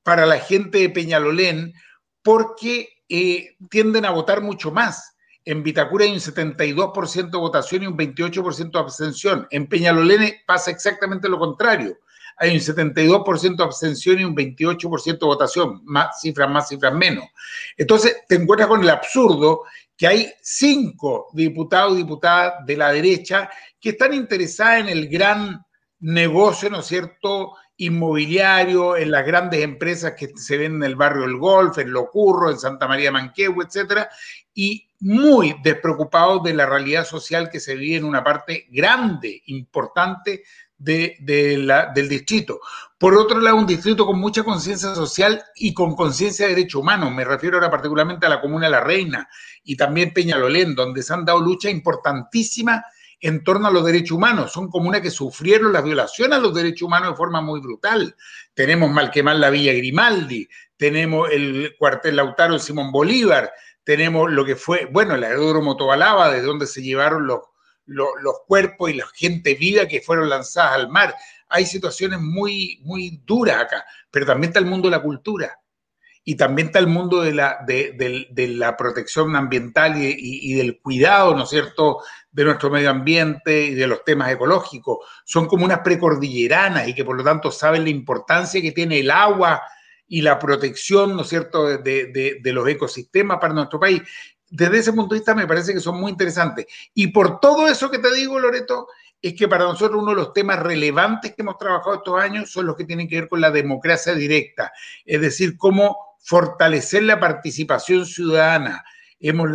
[0.02, 1.72] para la gente de Peñalolén
[2.24, 5.16] porque eh, tienden a votar mucho más.
[5.44, 9.46] En Vitacura hay un 72% de votación y un 28% de abstención.
[9.52, 11.98] En Peñalolén pasa exactamente lo contrario.
[12.36, 15.80] Hay un 72% de abstención y un 28% de votación.
[15.84, 17.24] Más cifras más, cifras menos.
[17.76, 19.62] Entonces te encuentras con el absurdo
[19.96, 25.64] que hay cinco diputados y diputadas de la derecha que están interesadas en el gran
[26.00, 31.24] negocio, ¿no es cierto?, inmobiliario, en las grandes empresas que se ven en el barrio
[31.24, 34.08] El Golf, en Locurro, en Santa María Manquehue, etcétera,
[34.54, 40.44] y muy despreocupados de la realidad social que se vive en una parte grande, importante
[40.78, 42.60] de, la, del distrito.
[42.98, 47.12] Por otro lado, un distrito con mucha conciencia social y con conciencia de derechos humanos.
[47.12, 49.28] Me refiero ahora particularmente a la comuna La Reina
[49.64, 52.82] y también Peñalolén, donde se han dado luchas importantísimas
[53.20, 54.52] en torno a los derechos humanos.
[54.52, 58.16] Son comunas que sufrieron las violaciones a los derechos humanos de forma muy brutal.
[58.54, 63.52] Tenemos mal que mal la Villa Grimaldi, tenemos el cuartel Lautaro Simón Bolívar,
[63.84, 67.40] tenemos lo que fue, bueno, el aeródromo Tobalaba, de donde se llevaron los,
[67.86, 68.08] los,
[68.46, 71.14] cuerpos y la gente viva que fueron lanzadas al mar.
[71.48, 75.60] Hay situaciones muy, muy duras acá, pero también está el mundo de la cultura
[76.28, 81.44] y también está el mundo de la, de, la protección ambiental y, del cuidado, ¿no
[81.44, 82.00] es cierto?,
[82.32, 84.98] de nuestro medio ambiente y de los temas ecológicos.
[85.24, 89.10] Son como unas precordilleranas y que por lo tanto saben la importancia que tiene el
[89.12, 89.62] agua
[90.08, 94.02] y la protección, ¿no es cierto?, de, los ecosistemas para nuestro país.
[94.48, 96.66] Desde ese punto de vista me parece que son muy interesantes.
[96.94, 98.88] Y por todo eso que te digo, Loreto,
[99.20, 102.66] es que para nosotros uno de los temas relevantes que hemos trabajado estos años son
[102.66, 104.72] los que tienen que ver con la democracia directa,
[105.04, 108.84] es decir, cómo fortalecer la participación ciudadana.
[109.18, 109.48] Hemos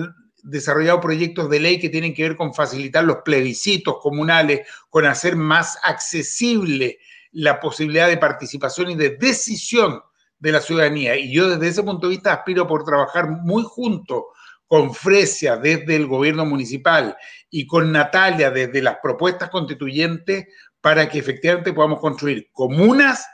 [0.44, 5.36] desarrollado proyectos de ley que tienen que ver con facilitar los plebiscitos comunales, con hacer
[5.36, 7.00] más accesible
[7.32, 10.02] la posibilidad de participación y de decisión
[10.40, 11.16] de la ciudadanía.
[11.16, 14.28] Y yo desde ese punto de vista aspiro por trabajar muy junto
[14.72, 17.18] con Fresia desde el gobierno municipal
[17.50, 20.48] y con Natalia desde las propuestas constituyentes
[20.80, 23.28] para que efectivamente podamos construir comunas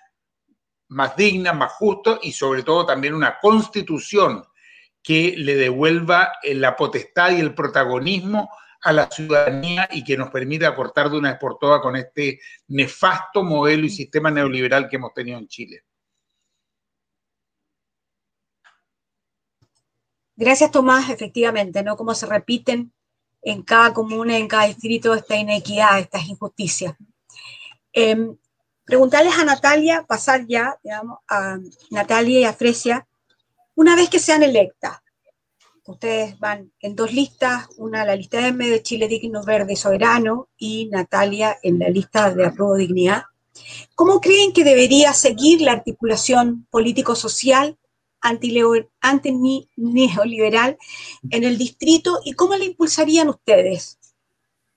[0.87, 4.45] más digna, más justo y sobre todo también una constitución
[5.03, 8.49] que le devuelva eh, la potestad y el protagonismo
[8.81, 12.39] a la ciudadanía y que nos permita cortar de una vez por todas con este
[12.69, 15.83] nefasto modelo y sistema neoliberal que hemos tenido en Chile.
[20.37, 21.09] Gracias, Tomás.
[21.09, 21.97] Efectivamente, ¿no?
[21.97, 22.93] Como se repiten
[23.41, 26.95] en cada comuna, en cada distrito, esta inequidad, estas injusticias.
[27.91, 28.37] Em,
[28.85, 31.57] preguntarles a Natalia, pasar ya, digamos, a
[31.89, 33.07] Natalia y a Fresia,
[33.73, 34.99] una vez que sean electas,
[35.85, 40.87] ustedes van en dos listas, una la lista M de Chile Digno Verde Soberano y
[40.91, 43.23] Natalia en la lista de Apruebo Dignidad.
[43.95, 47.77] ¿Cómo creen que debería seguir la articulación político-social
[48.27, 50.77] anti-neoliberal
[51.29, 53.99] en el distrito y cómo la impulsarían ustedes?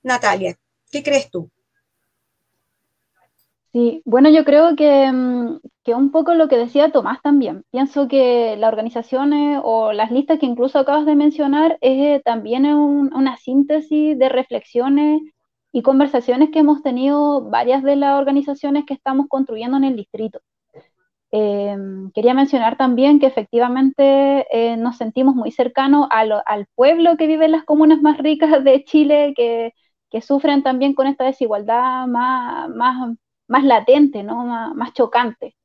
[0.03, 0.59] Natalia,
[0.91, 1.51] ¿qué crees tú?
[3.73, 7.65] Sí, bueno, yo creo que, mm, que, un poco lo que decía Tomás también.
[7.71, 12.67] Pienso que las organizaciones o las listas que incluso acabas de mencionar es eh, también
[12.67, 15.23] una síntesis de reflexiones
[15.73, 20.41] y conversaciones que hemos tenido varias de las organizaciones que estamos construyendo en el distrito.
[21.33, 27.45] Em, quería mencionar también que efectivamente eh, nos sentimos muy cercanos al pueblo que vive
[27.47, 29.73] en las comunas más ricas de Chile, que,
[30.11, 33.17] que sufren también con esta desigualdad más, más
[33.51, 34.45] más latente, ¿no?
[34.75, 35.57] más, chocante,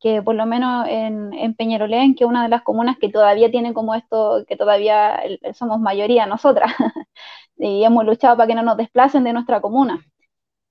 [0.00, 3.50] que por lo menos en, en, Peñarolén, que es una de las comunas que todavía
[3.50, 5.22] tiene como esto, que todavía
[5.54, 6.72] somos mayoría nosotras,
[7.58, 10.00] y hemos luchado para que no nos desplacen de nuestra comuna.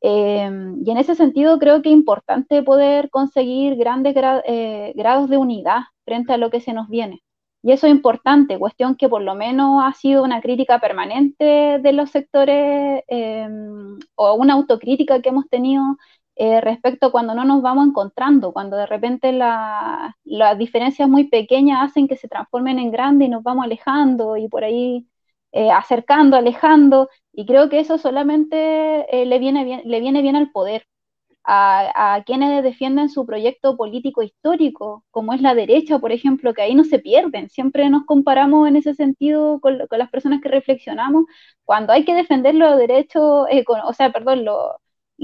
[0.06, 4.14] Em, y en ese sentido creo que es importante poder conseguir grandes
[4.45, 7.24] eh, grados de unidad frente a lo que se nos viene.
[7.62, 11.93] Y eso es importante, cuestión que por lo menos ha sido una crítica permanente de
[11.93, 15.82] los sectores em, o una autocrítica que hemos tenido
[16.36, 21.80] eh, respecto a cuando no nos vamos encontrando, cuando de repente las diferencias muy pequeñas
[21.82, 25.08] hacen que se transformen en grandes y nos vamos alejando y por ahí
[25.54, 30.36] eh, acercando, alejando, y creo que eso solamente eh, le, viene bien, le viene bien
[30.36, 30.88] al poder,
[31.45, 36.76] a, quienes defienden su proyecto político histórico, como es la derecha, por ejemplo, que ahí
[36.76, 41.26] no se pierden, siempre nos comparamos en ese sentido con, las personas que reflexionamos,
[41.66, 43.47] cuando hay que defender los derechos,
[43.86, 44.45] o sea, perdón,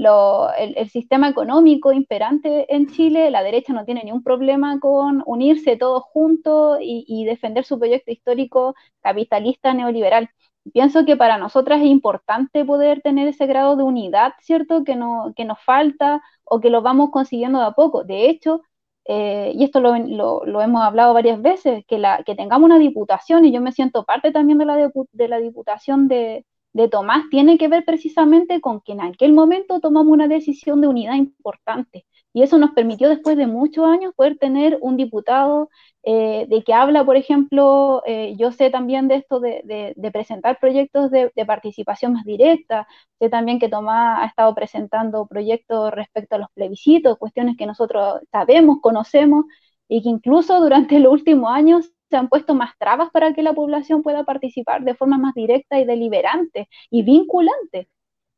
[0.00, 5.76] los el, sistema económico imperante en Chile, la derecha no tiene ningún problema con unirse
[5.76, 10.30] todos juntos y, defender su proyecto histórico capitalista neoliberal.
[10.72, 14.84] Pienso que para nosotras es importante poder tener ese grado de unidad, ¿cierto?
[14.84, 18.04] Que, no, que nos falta o que lo vamos consiguiendo de a poco.
[18.04, 18.62] De hecho,
[19.06, 23.52] eh, y esto lo, hemos hablado varias veces, que, la, que tengamos una diputación, y
[23.52, 24.76] yo me siento parte también de la,
[25.12, 29.80] de la diputación de, de Tomás tiene que ver precisamente con que en aquel momento
[29.80, 32.06] tomamos una decisión de unidad importante.
[32.32, 35.68] Y eso nos permitió después de muchos años poder tener un diputado
[36.04, 41.10] eh, de que habla, por ejemplo, eh, yo sé también de esto de, presentar proyectos
[41.10, 42.86] de, participación más directa,
[43.18, 48.20] sé también que Tomás ha estado presentando proyectos respecto a los plebiscitos, cuestiones que nosotros
[48.30, 49.44] sabemos, conocemos,
[49.88, 53.54] y que incluso durante los últimos años se han puesto más trabas para que la
[53.54, 57.88] población pueda participar de forma más directa y deliberante y vinculante.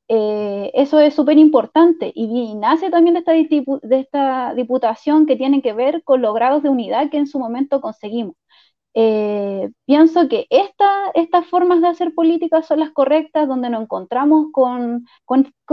[0.08, 3.32] Eh, eso es súper importante y, nace también de esta,
[3.82, 7.38] de esta diputación que tiene que ver con los grados de unidad que en su
[7.38, 8.36] momento conseguimos.
[8.94, 15.06] Eh, pienso que estas formas de hacer política son las correctas, donde nos encontramos con,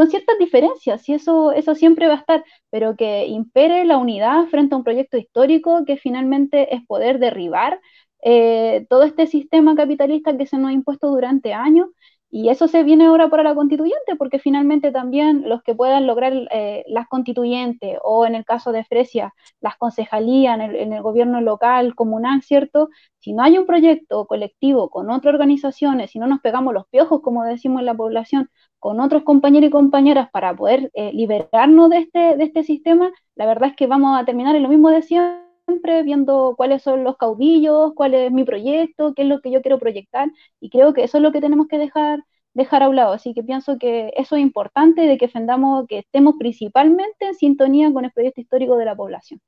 [0.10, 4.76] ciertas diferencias, y eso, eso siempre va a estar, pero que impere la unidad frente
[4.76, 7.82] a un proyecto histórico que finalmente es poder derribar
[8.22, 11.90] eh, todo este sistema capitalista que se nos ha impuesto durante años
[12.32, 16.34] y eso se viene ahora para la constituyente, porque finalmente también los que puedan lograr
[16.52, 21.96] eh, las constituyentes o en el caso de Fresia, las concejalías en el, gobierno local,
[21.96, 22.90] comunal, ¿cierto?
[23.20, 27.22] Si no hay un proyecto colectivo con otras organizaciones, si no nos pegamos los piojos,
[27.22, 31.98] como decimos en la población, con otros compañeros y compañeras para poder eh, liberarnos de
[31.98, 35.02] este, de este sistema, la verdad es que vamos a terminar en lo mismo de
[35.02, 39.52] siempre siempre viendo cuáles son los caudillos, cuál es mi proyecto, qué es lo que
[39.52, 42.90] yo quiero proyectar, y creo que eso es lo que tenemos que dejar, dejar a
[42.90, 43.14] un lado.
[43.14, 47.92] Así que pienso que eso es importante de que defendamos, que estemos principalmente en sintonía
[47.94, 49.40] con el proyecto histórico de la población.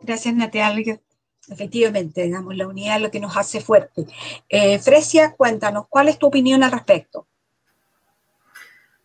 [0.00, 1.00] Gracias, Natalia.
[1.46, 4.06] Efectivamente, digamos, la unidad es lo que nos hace fuerte.
[4.48, 7.26] Eh, Fresia, cuéntanos, ¿cuál es tu opinión al respecto?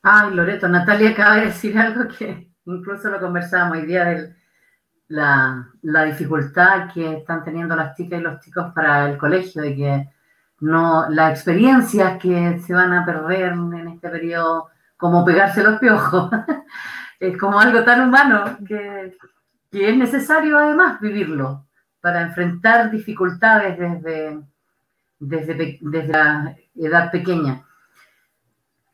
[0.02, 4.39] Ay, Loreto, Natalia acaba de decir algo que incluso lo conversábamos hoy día del,
[5.10, 10.10] la, dificultad que están teniendo las chicas y los chicos para el colegio, de que
[10.62, 16.30] no, las experiencias que se van a perder en este periodo, como pegarse los piojos,
[17.20, 19.18] es como algo tan humano que,
[19.72, 21.68] es necesario además vivirlo
[22.02, 24.42] para enfrentar dificultades desde,
[25.20, 27.64] desde, desde la edad pequeña.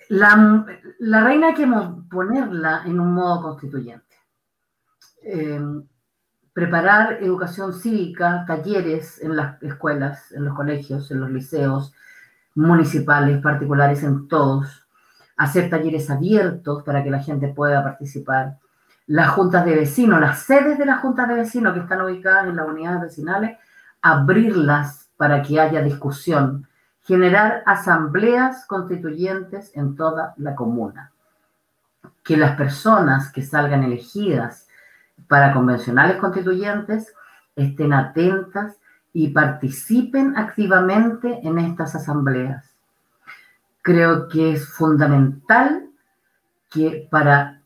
[0.09, 0.65] La,
[0.99, 1.67] la, reina hay que
[2.09, 4.15] ponerla en un modo constituyente.
[5.23, 5.61] Eh,
[6.55, 11.93] preparar educación cívica, talleres en las escuelas, en los colegios, en los liceos
[12.55, 14.87] municipales, particulares, en todos,
[15.35, 18.57] hacer talleres abiertos para que la gente pueda participar,
[19.05, 22.55] las juntas de vecinos, las sedes de las juntas de vecinos que están ubicadas en
[22.55, 23.57] las unidades vecinales,
[24.01, 26.69] abrirlas para que haya discusión,
[27.03, 31.11] generar asambleas constituyentes en toda la comuna,
[32.23, 34.64] que las personas que salgan elegidas
[35.27, 37.13] para convencionales constituyentes
[37.55, 38.77] estén atentas
[39.13, 42.75] y participen activamente en estas asambleas.
[43.81, 45.89] Creo que es fundamental
[46.69, 47.61] que para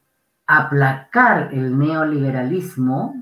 [0.45, 3.16] aplacar el neoliberalismo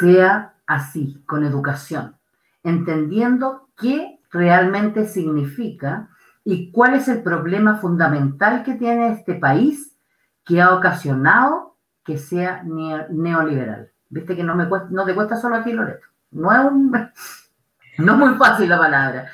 [0.00, 2.16] sea así, con educación,
[2.62, 6.08] entendiendo qué realmente significa
[6.44, 9.96] y cuál es el problema fundamental que tiene este país
[10.44, 11.73] que ha ocasionado
[12.04, 13.90] que sea neoliberal.
[14.10, 16.06] Viste que no, me no te cuesta solo a ti, Loreto.
[16.32, 16.90] No es, un,
[17.98, 19.26] no es muy fácil la palabra.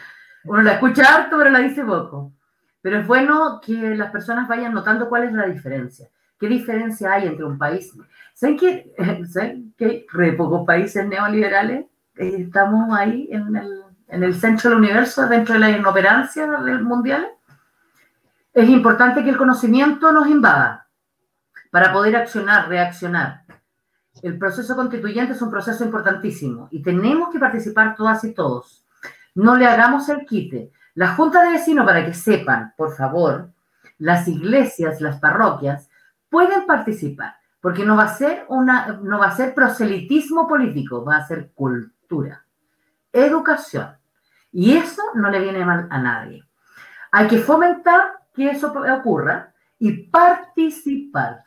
[0.45, 2.33] Uno la escucha harto, pero la dice poco.
[2.81, 6.09] Pero es bueno que las personas vayan notando cuál es la diferencia.
[6.39, 7.93] ¿Qué diferencia hay entre un país?
[8.33, 8.95] ¿Saben que,
[9.31, 11.85] ¿saben que re pocos países neoliberales?
[12.17, 16.83] Eh, estamos ahí en el, en el centro del universo, dentro de la inoperancia del
[16.83, 17.27] mundial.
[18.55, 20.87] Es importante que el conocimiento nos invada
[21.71, 23.45] para poder accionar, reaccionar.
[24.23, 28.85] El proceso constituyente es un proceso importantísimo y tenemos que participar todas y todos.
[29.35, 30.73] No le hagamos el quite.
[30.95, 33.53] La Junta de Vecinos, para que sepan, por favor,
[33.99, 35.89] las iglesias, las parroquias,
[36.29, 41.27] pueden participar, porque no va a ser, no va a ser proselitismo político, va a
[41.27, 42.45] ser cultura,
[43.13, 43.97] educación.
[44.53, 46.45] Y eso no le viene mal a nadie.
[47.13, 51.45] Hay que fomentar que eso ocurra y participar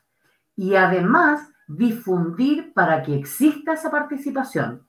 [0.56, 4.86] y además difundir para que exista esa participación.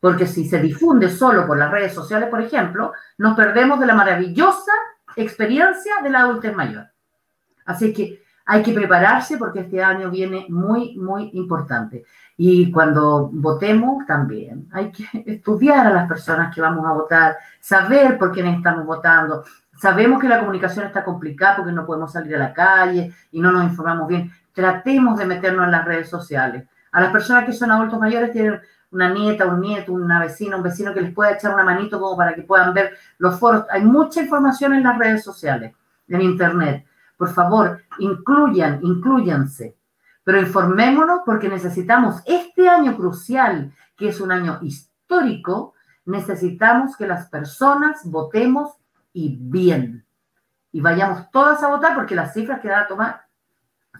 [0.00, 3.94] Porque si se difunde solo por las redes sociales, por ejemplo, nos perdemos de la
[3.94, 4.72] maravillosa
[5.16, 6.86] experiencia de la adultez mayor.
[7.64, 12.04] Así que Hay que prepararse porque este año viene muy, muy importante.
[12.36, 18.18] Y cuando votemos también hay que estudiar a las personas que vamos a votar, saber
[18.18, 19.44] por quiénes estamos votando.
[19.80, 23.50] Sabemos que la comunicación está complicada porque no podemos salir a la calle y no
[23.50, 24.30] nos informamos bien.
[24.54, 26.66] Tratemos de meternos en las redes sociales.
[26.92, 28.60] A las personas que son adultos mayores tienen
[28.92, 32.16] una nieta, un nieto, una vecina, un vecino que les pueda echar una manito como
[32.16, 33.64] para que puedan ver los foros.
[33.70, 35.74] Hay mucha información en las redes sociales,
[36.06, 36.86] en Internet.
[37.16, 39.76] Por favor, incluyan, incluyanse.
[40.22, 45.74] Pero informémonos porque necesitamos este año crucial, que es un año histórico,
[46.06, 48.76] necesitamos que las personas votemos
[49.12, 50.06] y bien.
[50.70, 53.23] Y vayamos todas a votar porque las cifras que da a tomar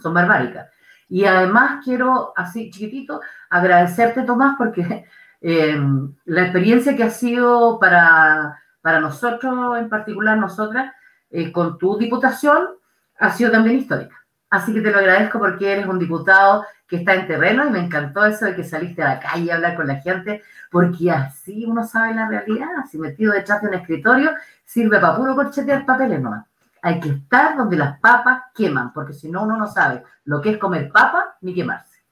[0.00, 0.68] son barbáricas.
[1.08, 3.20] Y además quiero, así chiquitito,
[3.50, 5.04] agradecerte, Tomás, porque
[5.40, 5.80] eh,
[6.24, 10.92] la experiencia que ha sido para, para nosotros, en particular nosotras,
[11.30, 12.68] eh, con tu diputación,
[13.18, 14.24] ha sido también histórica.
[14.50, 17.80] Así que te lo agradezco porque eres un diputado que está en terreno y me
[17.80, 21.64] encantó eso de que saliste a la calle a hablar con la gente, porque así
[21.66, 24.30] uno sabe la realidad, así metido detrás de un escritorio,
[24.64, 26.46] sirve para puro corchetear papeles nomás.
[26.84, 30.50] Hay que estar donde las papas queman, porque si no uno no sabe lo que
[30.50, 32.02] es comer papa ni quemarse.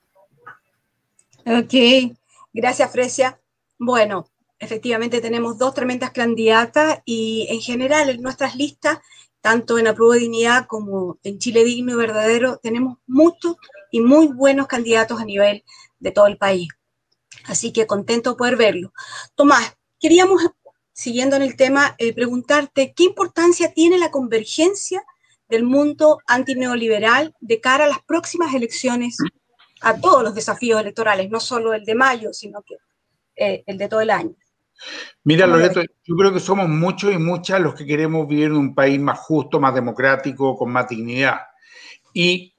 [1.44, 2.14] Ok,
[2.52, 3.38] gracias Fresia.
[3.78, 4.26] Bueno,
[4.58, 9.00] efectivamente tenemos dos tremendas candidatas y en general en nuestras listas
[9.42, 13.56] tanto en Apruebo de Dignidad como en Chile Digno y Verdadero, tenemos muchos
[13.90, 15.64] y muy buenos candidatos a nivel
[15.98, 16.68] de todo el país.
[17.44, 18.92] Así que contento de poder verlo.
[19.34, 20.42] Tomás, queríamos,
[20.92, 25.02] siguiendo en el tema, eh, preguntarte qué importancia tiene la convergencia
[25.48, 29.18] del mundo antineoliberal de cara a las próximas elecciones,
[29.80, 32.76] a todos los desafíos electorales, no solo el de mayo, sino que
[33.36, 34.34] eh, el de todo el año.
[35.24, 38.74] Mira, Loreto, yo creo que somos muchos y muchas los que queremos vivir en un
[38.74, 41.38] país más justo, más democrático, con más dignidad.
[42.12, 42.51] Y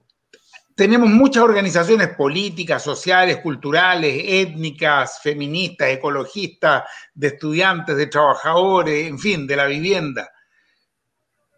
[0.75, 9.47] tenemos muchas organizaciones políticas, sociales, culturales, étnicas, feministas, ecologistas, de estudiantes, de trabajadores, en fin,
[9.47, 10.29] de la vivienda.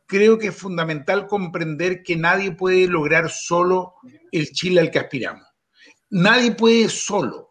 [0.05, 3.95] Creo que es fundamental comprender que nadie puede lograr solo
[4.31, 5.47] el Chile al que aspiramos.
[6.09, 7.45] Nadie puede solo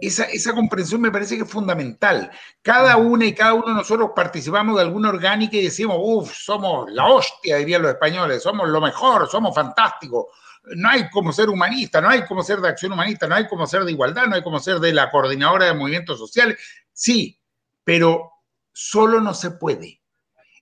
[0.00, 2.30] esa, esa comprensión me parece que es fundamental.
[2.62, 6.90] Cada una y cada uno de nosotros participamos de alguna orgánica y decimos, uff, somos
[6.92, 10.26] la hostia, dirían los españoles, somos lo mejor, somos fantásticos.
[10.62, 13.66] No hay como ser humanista, no hay como ser de acción humanista, no hay como
[13.66, 16.58] ser de igualdad, no hay como ser de la coordinadora de movimientos sociales.
[16.92, 17.40] Sí,
[17.82, 18.30] pero
[18.72, 20.02] solo no se puede.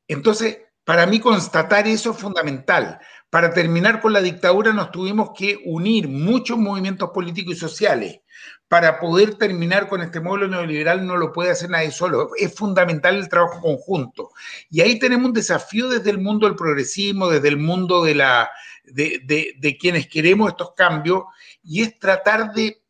[0.06, 0.58] Entonces,
[0.88, 2.98] para mí constatar eso es fundamental.
[3.28, 8.20] Para terminar con la dictadura nos tuvimos que unir muchos movimientos políticos y sociales
[8.68, 12.30] para poder terminar con este modelo neoliberal no lo puede hacer nadie solo.
[12.38, 14.30] Es fundamental el trabajo conjunto.
[14.70, 18.48] Y ahí tenemos un desafío desde el mundo del progresismo, desde el mundo de, la,
[18.84, 21.24] de, quienes queremos estos cambios,
[21.62, 22.80] y es tratar de,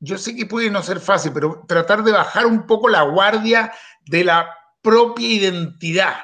[0.00, 3.74] yo sé que puede no ser fácil, pero tratar de bajar un poco la guardia
[4.06, 4.48] de la
[4.80, 6.14] propia identidad.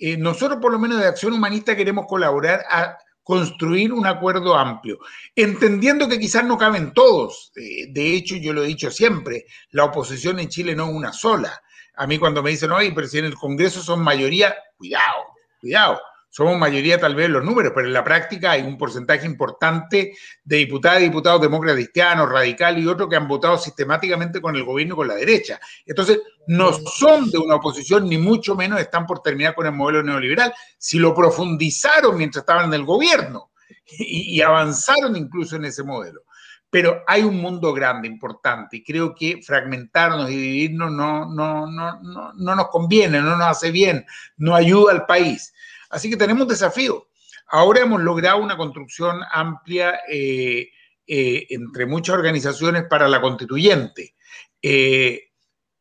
[0.00, 4.98] Eh, nosotros, por lo menos de Acción Humanista, queremos colaborar a construir un acuerdo amplio,
[5.36, 7.52] entendiendo que quizás no caben todos.
[7.54, 11.12] Eh, de hecho, yo lo he dicho siempre, la oposición en Chile no es una
[11.12, 11.62] sola.
[11.96, 15.26] A mí cuando me dicen, oye, pero si en el Congreso son mayoría, cuidado,
[15.60, 16.00] cuidado
[16.30, 20.14] somos mayoría tal vez en los números, pero en la práctica hay un porcentaje importante
[20.44, 24.64] de diputadas y diputados demócratas cristianos, radicales y otros que han votado sistemáticamente con el
[24.64, 25.60] gobierno y con la derecha.
[25.84, 30.04] Entonces, no son de una oposición, ni mucho menos están por terminar con el modelo
[30.04, 33.50] neoliberal, si lo profundizaron mientras estaban en el gobierno
[33.98, 36.22] y, avanzaron incluso en ese modelo.
[36.70, 42.00] Pero hay un mundo grande, importante, y creo que fragmentarnos y dividirnos no, no, no,
[42.00, 44.06] no, no nos conviene, no nos hace bien,
[44.36, 45.52] no ayuda al país.
[45.90, 47.08] Así que tenemos desafío.
[47.48, 50.70] Ahora hemos logrado una construcción amplia eh,
[51.06, 54.14] eh, entre muchas organizaciones para la constituyente.
[54.62, 55.30] Eh,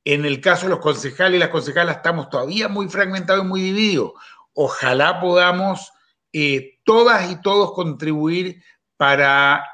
[0.04, 3.62] en el caso de los concejales y las concejalas estamos todavía muy fragmentados y muy
[3.62, 4.14] divididos.
[4.54, 5.92] Ojalá podamos
[6.84, 8.64] todas y todos contribuir
[8.98, 9.66] para,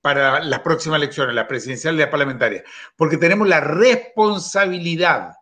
[0.00, 2.62] para las próximas elecciones, la presidencial y la parlamentaria,
[2.96, 5.32] porque tenemos la responsabilidad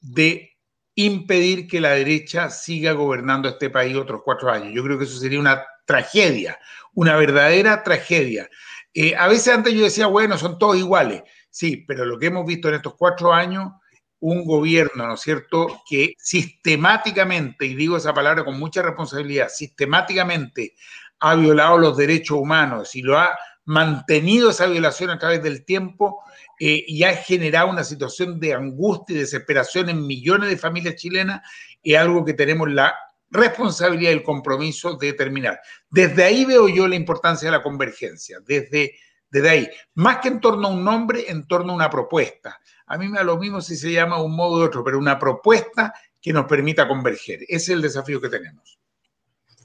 [0.00, 0.51] de
[0.94, 4.72] impedir que la derecha siga gobernando este país otros cuatro años.
[4.74, 6.58] Yo creo que eso sería una tragedia,
[6.94, 8.48] una verdadera tragedia.
[8.94, 11.22] Eh, a veces antes yo decía, bueno, son todos iguales.
[11.50, 13.72] Sí, pero lo que hemos visto en estos cuatro años,
[14.20, 20.74] un gobierno, ¿no es cierto?, que sistemáticamente, y digo esa palabra con mucha responsabilidad, sistemáticamente
[21.20, 26.22] ha violado los derechos humanos y lo ha mantenido esa violación a través del tiempo,
[26.64, 31.40] eh, y ha generado una situación de angustia y desesperación en millones de familias chilenas,
[31.82, 32.94] es algo que tenemos la
[33.30, 35.58] responsabilidad y el compromiso de terminar.
[35.90, 38.94] Desde ahí veo yo la importancia de la convergencia, desde,
[39.28, 42.60] desde ahí, más que en torno a un nombre, en torno a una propuesta.
[42.86, 45.18] A mí me da lo mismo si se llama un modo u otro, pero una
[45.18, 47.40] propuesta que nos permita converger.
[47.48, 48.78] Ese es el desafío que tenemos.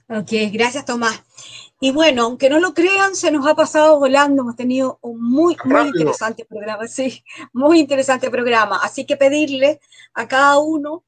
[0.10, 1.22] Ok, gracias Tomás.
[1.80, 4.42] Y bueno, aunque no lo crean, se nos ha pasado volando.
[4.42, 8.80] Hemos tenido un muy, muy interesante programa, sí, muy interesante programa.
[8.82, 9.80] Así que pedirle
[10.14, 11.04] a cada uno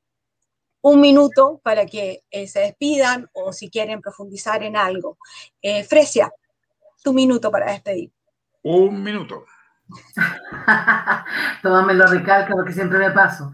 [0.81, 5.17] un minuto para que eh, se despidan o si quieren profundizar en algo.
[5.61, 6.31] Eh, Fresia,
[7.03, 8.11] tu minuto para despedir.
[8.63, 9.45] Un minuto.
[11.63, 13.51] Tómamelo recalca porque siempre me paso.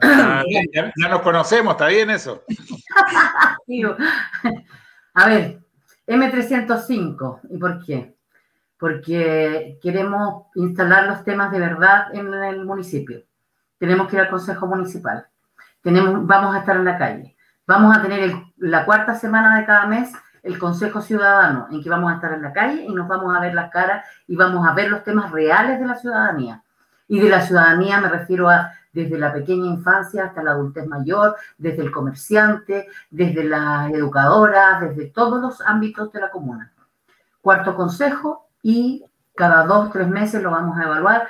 [0.00, 2.44] Ah, ya, ya, nos conocemos, ¿está bien eso?
[5.14, 5.60] A ver,
[6.06, 8.16] M305, ¿y por qué?
[8.78, 13.22] Porque queremos instalar los temas de verdad en el municipio.
[13.78, 15.26] Tenemos que ir al Consejo Municipal.
[15.82, 17.36] Tenemos, vamos a estar en la calle.
[17.66, 22.10] Vamos a tener la cuarta semana de cada mes el Consejo Ciudadano, en que vamos
[22.10, 24.72] a estar en la calle y nos vamos a ver las caras y vamos a
[24.72, 26.62] ver los temas reales de la ciudadanía.
[27.06, 31.36] Y de la ciudadanía me refiero a desde la pequeña infancia hasta la adultez mayor,
[31.58, 36.72] desde el comerciante, desde la educadora, desde todos los ámbitos de la comuna.
[37.40, 41.28] Cuarto consejo y cada dos, tres meses lo vamos a evaluar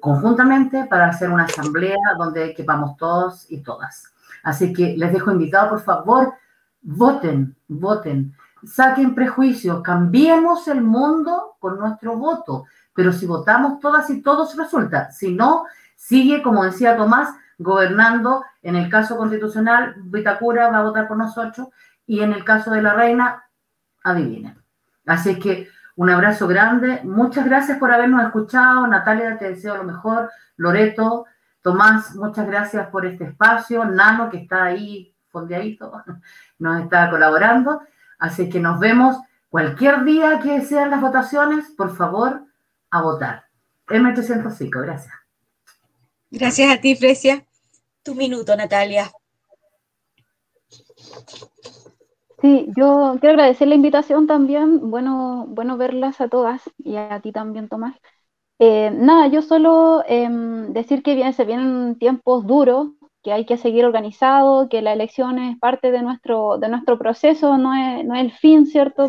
[0.00, 4.12] conjuntamente para hacer una asamblea donde quepamos todos y todas.
[4.42, 6.34] Así que les dejo invitado, por favor,
[6.82, 8.34] voten, voten,
[8.64, 12.64] saquen prejuicios, cambiemos el mundo con nuestro voto.
[12.94, 15.66] Pero si votamos todas y todos resulta, si no,
[15.98, 18.44] sigue, como decía Tomás, gobernando.
[18.62, 21.68] En el caso constitucional, Vitacura va a votar por nosotros
[22.06, 23.44] y en el caso de la reina,
[24.02, 24.62] adivinen.
[25.04, 27.00] Así que un abrazo grande.
[27.04, 28.86] Muchas gracias por habernos escuchado.
[28.86, 30.30] Natalia, te deseo lo mejor.
[30.56, 31.26] Loreto,
[31.60, 33.84] Tomás, muchas gracias por este espacio.
[33.84, 35.92] Nano, que está ahí fondeadito,
[36.58, 37.82] nos está colaborando.
[38.18, 39.16] Así que nos vemos
[39.48, 42.42] cualquier día que sean las votaciones, por favor,
[42.90, 43.46] a votar.
[43.88, 45.17] M805, gracias.
[46.30, 47.46] Gracias a ti, Fresia.
[48.02, 49.10] Tu minuto, Natalia.
[52.40, 54.90] Sí, yo quiero agradecer la invitación también.
[54.90, 57.96] Bueno, bueno verlas a todas y a ti también, Tomás.
[58.60, 62.88] Eh, nada, yo solo em, decir que se vienen tiempos duros,
[63.22, 67.58] que hay que seguir organizado, que la elección es parte de nuestro, de nuestro proceso,
[67.58, 69.08] no es, no es el fin, ¿cierto?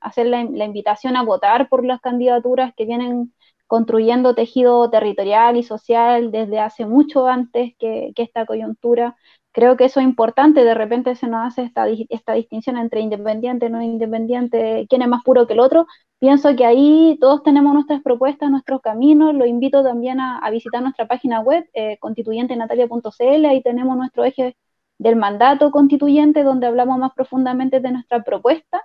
[0.00, 3.32] Hacer la invitación a votar por las candidaturas que vienen
[3.68, 9.16] construyendo tejido territorial y social desde hace mucho antes que, esta coyuntura.
[9.52, 13.70] Creo que eso es importante, de repente se nos hace esta, esta distinción entre independiente,
[13.70, 15.86] no independiente, quién es más puro que el otro.
[16.18, 19.34] Pienso que ahí todos tenemos nuestras propuestas, nuestros caminos.
[19.34, 24.56] Lo invito también a, visitar nuestra página web, eh, constituyentenatalia.cl, ahí tenemos nuestro eje
[24.98, 28.82] del mandato constituyente, donde hablamos más profundamente de nuestra propuesta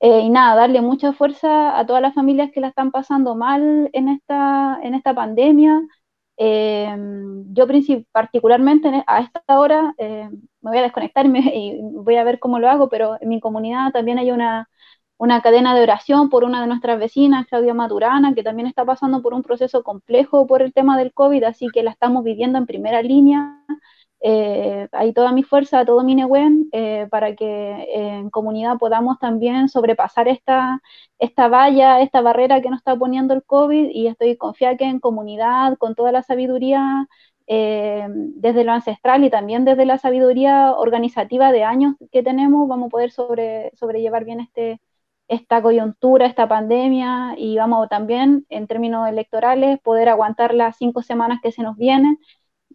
[0.00, 3.90] eh, y nada, darle mucha fuerza a todas las familias que la están pasando mal
[3.92, 5.80] en esta, en esta pandemia.
[6.38, 6.94] Eh,
[7.52, 7.66] yo
[8.12, 10.28] particularmente a esta hora eh,
[10.60, 13.90] me voy a desconectar y voy a ver cómo lo hago, pero en mi comunidad
[13.92, 14.68] también hay una,
[15.18, 19.22] una cadena de oración por una de nuestras vecinas, Claudia Maturana, que también está pasando
[19.22, 22.66] por un proceso complejo por el tema del COVID, así que la estamos viviendo en
[22.66, 23.64] primera línea
[24.20, 29.68] eh, hay toda mi fuerza, todo mi newen eh, para que en comunidad podamos también
[29.68, 30.80] sobrepasar esta,
[31.18, 35.00] esta valla, esta barrera que nos está poniendo el COVID y estoy confiada que en
[35.00, 37.06] comunidad, con toda la sabiduría
[37.46, 42.88] eh, desde lo ancestral y también desde la sabiduría organizativa de años que tenemos, vamos
[42.88, 44.80] a poder sobre, sobrellevar bien este,
[45.28, 51.40] esta coyuntura, esta pandemia y vamos también en términos electorales poder aguantar las cinco semanas
[51.42, 52.18] que se nos vienen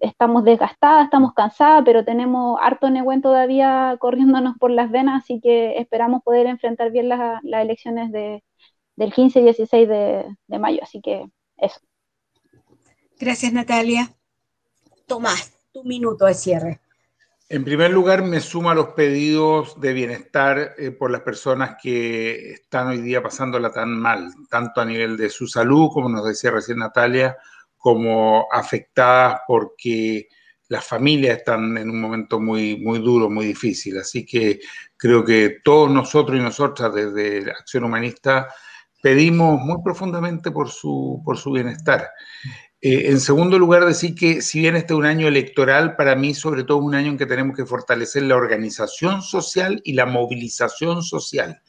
[0.01, 5.77] estamos desgastadas, estamos cansadas, pero tenemos harto Nehuen todavía corriéndonos por las venas, así que
[5.77, 8.43] esperamos poder enfrentar bien las, elecciones de,
[8.95, 10.79] del 15 y 16 de, de, mayo.
[10.81, 11.25] Así que
[11.57, 11.79] eso.
[13.19, 14.11] Gracias, Natalia.
[15.05, 16.81] Tomás, tu minuto de cierre.
[17.47, 22.53] En primer lugar, me sumo a los pedidos de bienestar eh, por las personas que
[22.53, 26.49] están hoy día pasándola tan mal, tanto a nivel de su salud, como nos decía
[26.49, 27.37] recién Natalia,
[27.81, 30.27] como afectadas porque
[30.67, 33.97] las familias están en un momento muy, muy duro, muy difícil.
[33.97, 34.59] Así que
[34.95, 38.47] creo que todos nosotros y nosotras desde Acción Humanista
[39.01, 42.07] pedimos muy profundamente por su, por su bienestar.
[42.79, 46.33] Eh, en segundo lugar, decir que si bien este es un año electoral, para mí
[46.33, 51.03] sobre todo un año en que tenemos que fortalecer la organización social y la movilización
[51.03, 51.61] social.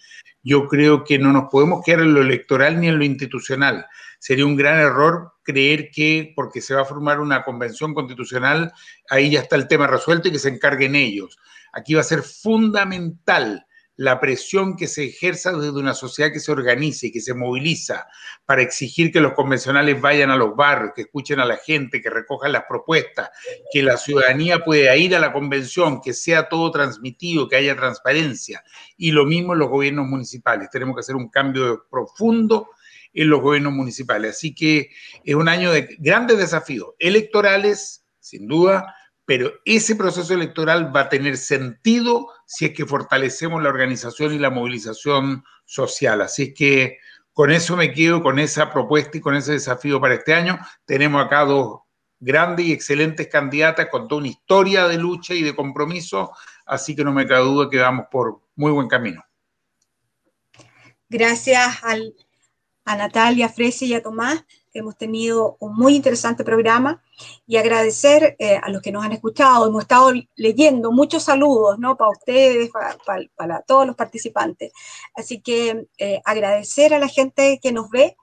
[0.42, 3.86] Yo creo que no nos podemos quedar en lo electoral ni en lo institucional
[4.22, 8.72] sería un gran error creer que porque se va a formar una convención constitucional,
[9.10, 11.40] ahí ya está el tema resuelto y que se encarguen ellos.
[11.72, 13.66] Aquí va a ser fundamental
[13.96, 18.06] la presión que se ejerza desde una sociedad que se organice, que se moviliza
[18.46, 22.08] para exigir que los convencionales vayan a los barrios, que escuchen a la gente, que
[22.08, 23.30] recojan las propuestas,
[23.70, 28.64] que la ciudadanía pueda ir a la convención, que sea todo transmitido, que haya transparencia.
[28.96, 30.70] Y lo mismo en los gobiernos municipales.
[30.70, 32.70] Tenemos que hacer un cambio profundo
[33.12, 34.36] en los gobiernos municipales.
[34.36, 34.90] Así que
[35.22, 38.94] es un año de grandes desafíos electorales, sin duda,
[39.24, 44.38] pero ese proceso electoral va a tener sentido si es que fortalecemos la organización y
[44.38, 46.20] la movilización social.
[46.22, 46.98] Así que
[47.32, 50.58] con eso me quedo, con esa propuesta y con ese desafío para este año.
[50.84, 51.80] Tenemos acá dos
[52.18, 56.32] grandes y excelentes candidatas con toda una historia de lucha y de compromiso,
[56.66, 59.24] así que no me cabe duda que vamos por muy buen camino.
[61.08, 61.80] Gracias
[62.84, 64.44] a Natalia, Fresi y a Tomás
[64.74, 67.02] hemos tenido un muy interesante programa
[67.46, 69.66] y agradecer eh, a los que nos han escuchado.
[69.66, 71.96] Hemos estado leyendo muchos saludos, ¿no?
[71.96, 72.70] Para ustedes,
[73.36, 74.72] para, todos los participantes.
[75.14, 78.16] Así que eh, agradecer a la gente que nos ve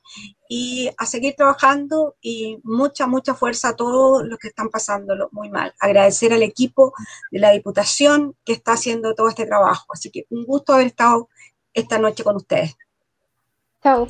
[0.48, 5.50] y a seguir trabajando y mucha, mucha fuerza a todos los que están pasándolo muy
[5.50, 5.74] mal.
[5.80, 6.94] Agradecer al equipo
[7.32, 9.86] de la Diputación que está haciendo todo este trabajo.
[9.94, 11.30] Así que un gusto haber estado
[11.74, 12.76] esta noche con ustedes.
[13.82, 14.08] Chao.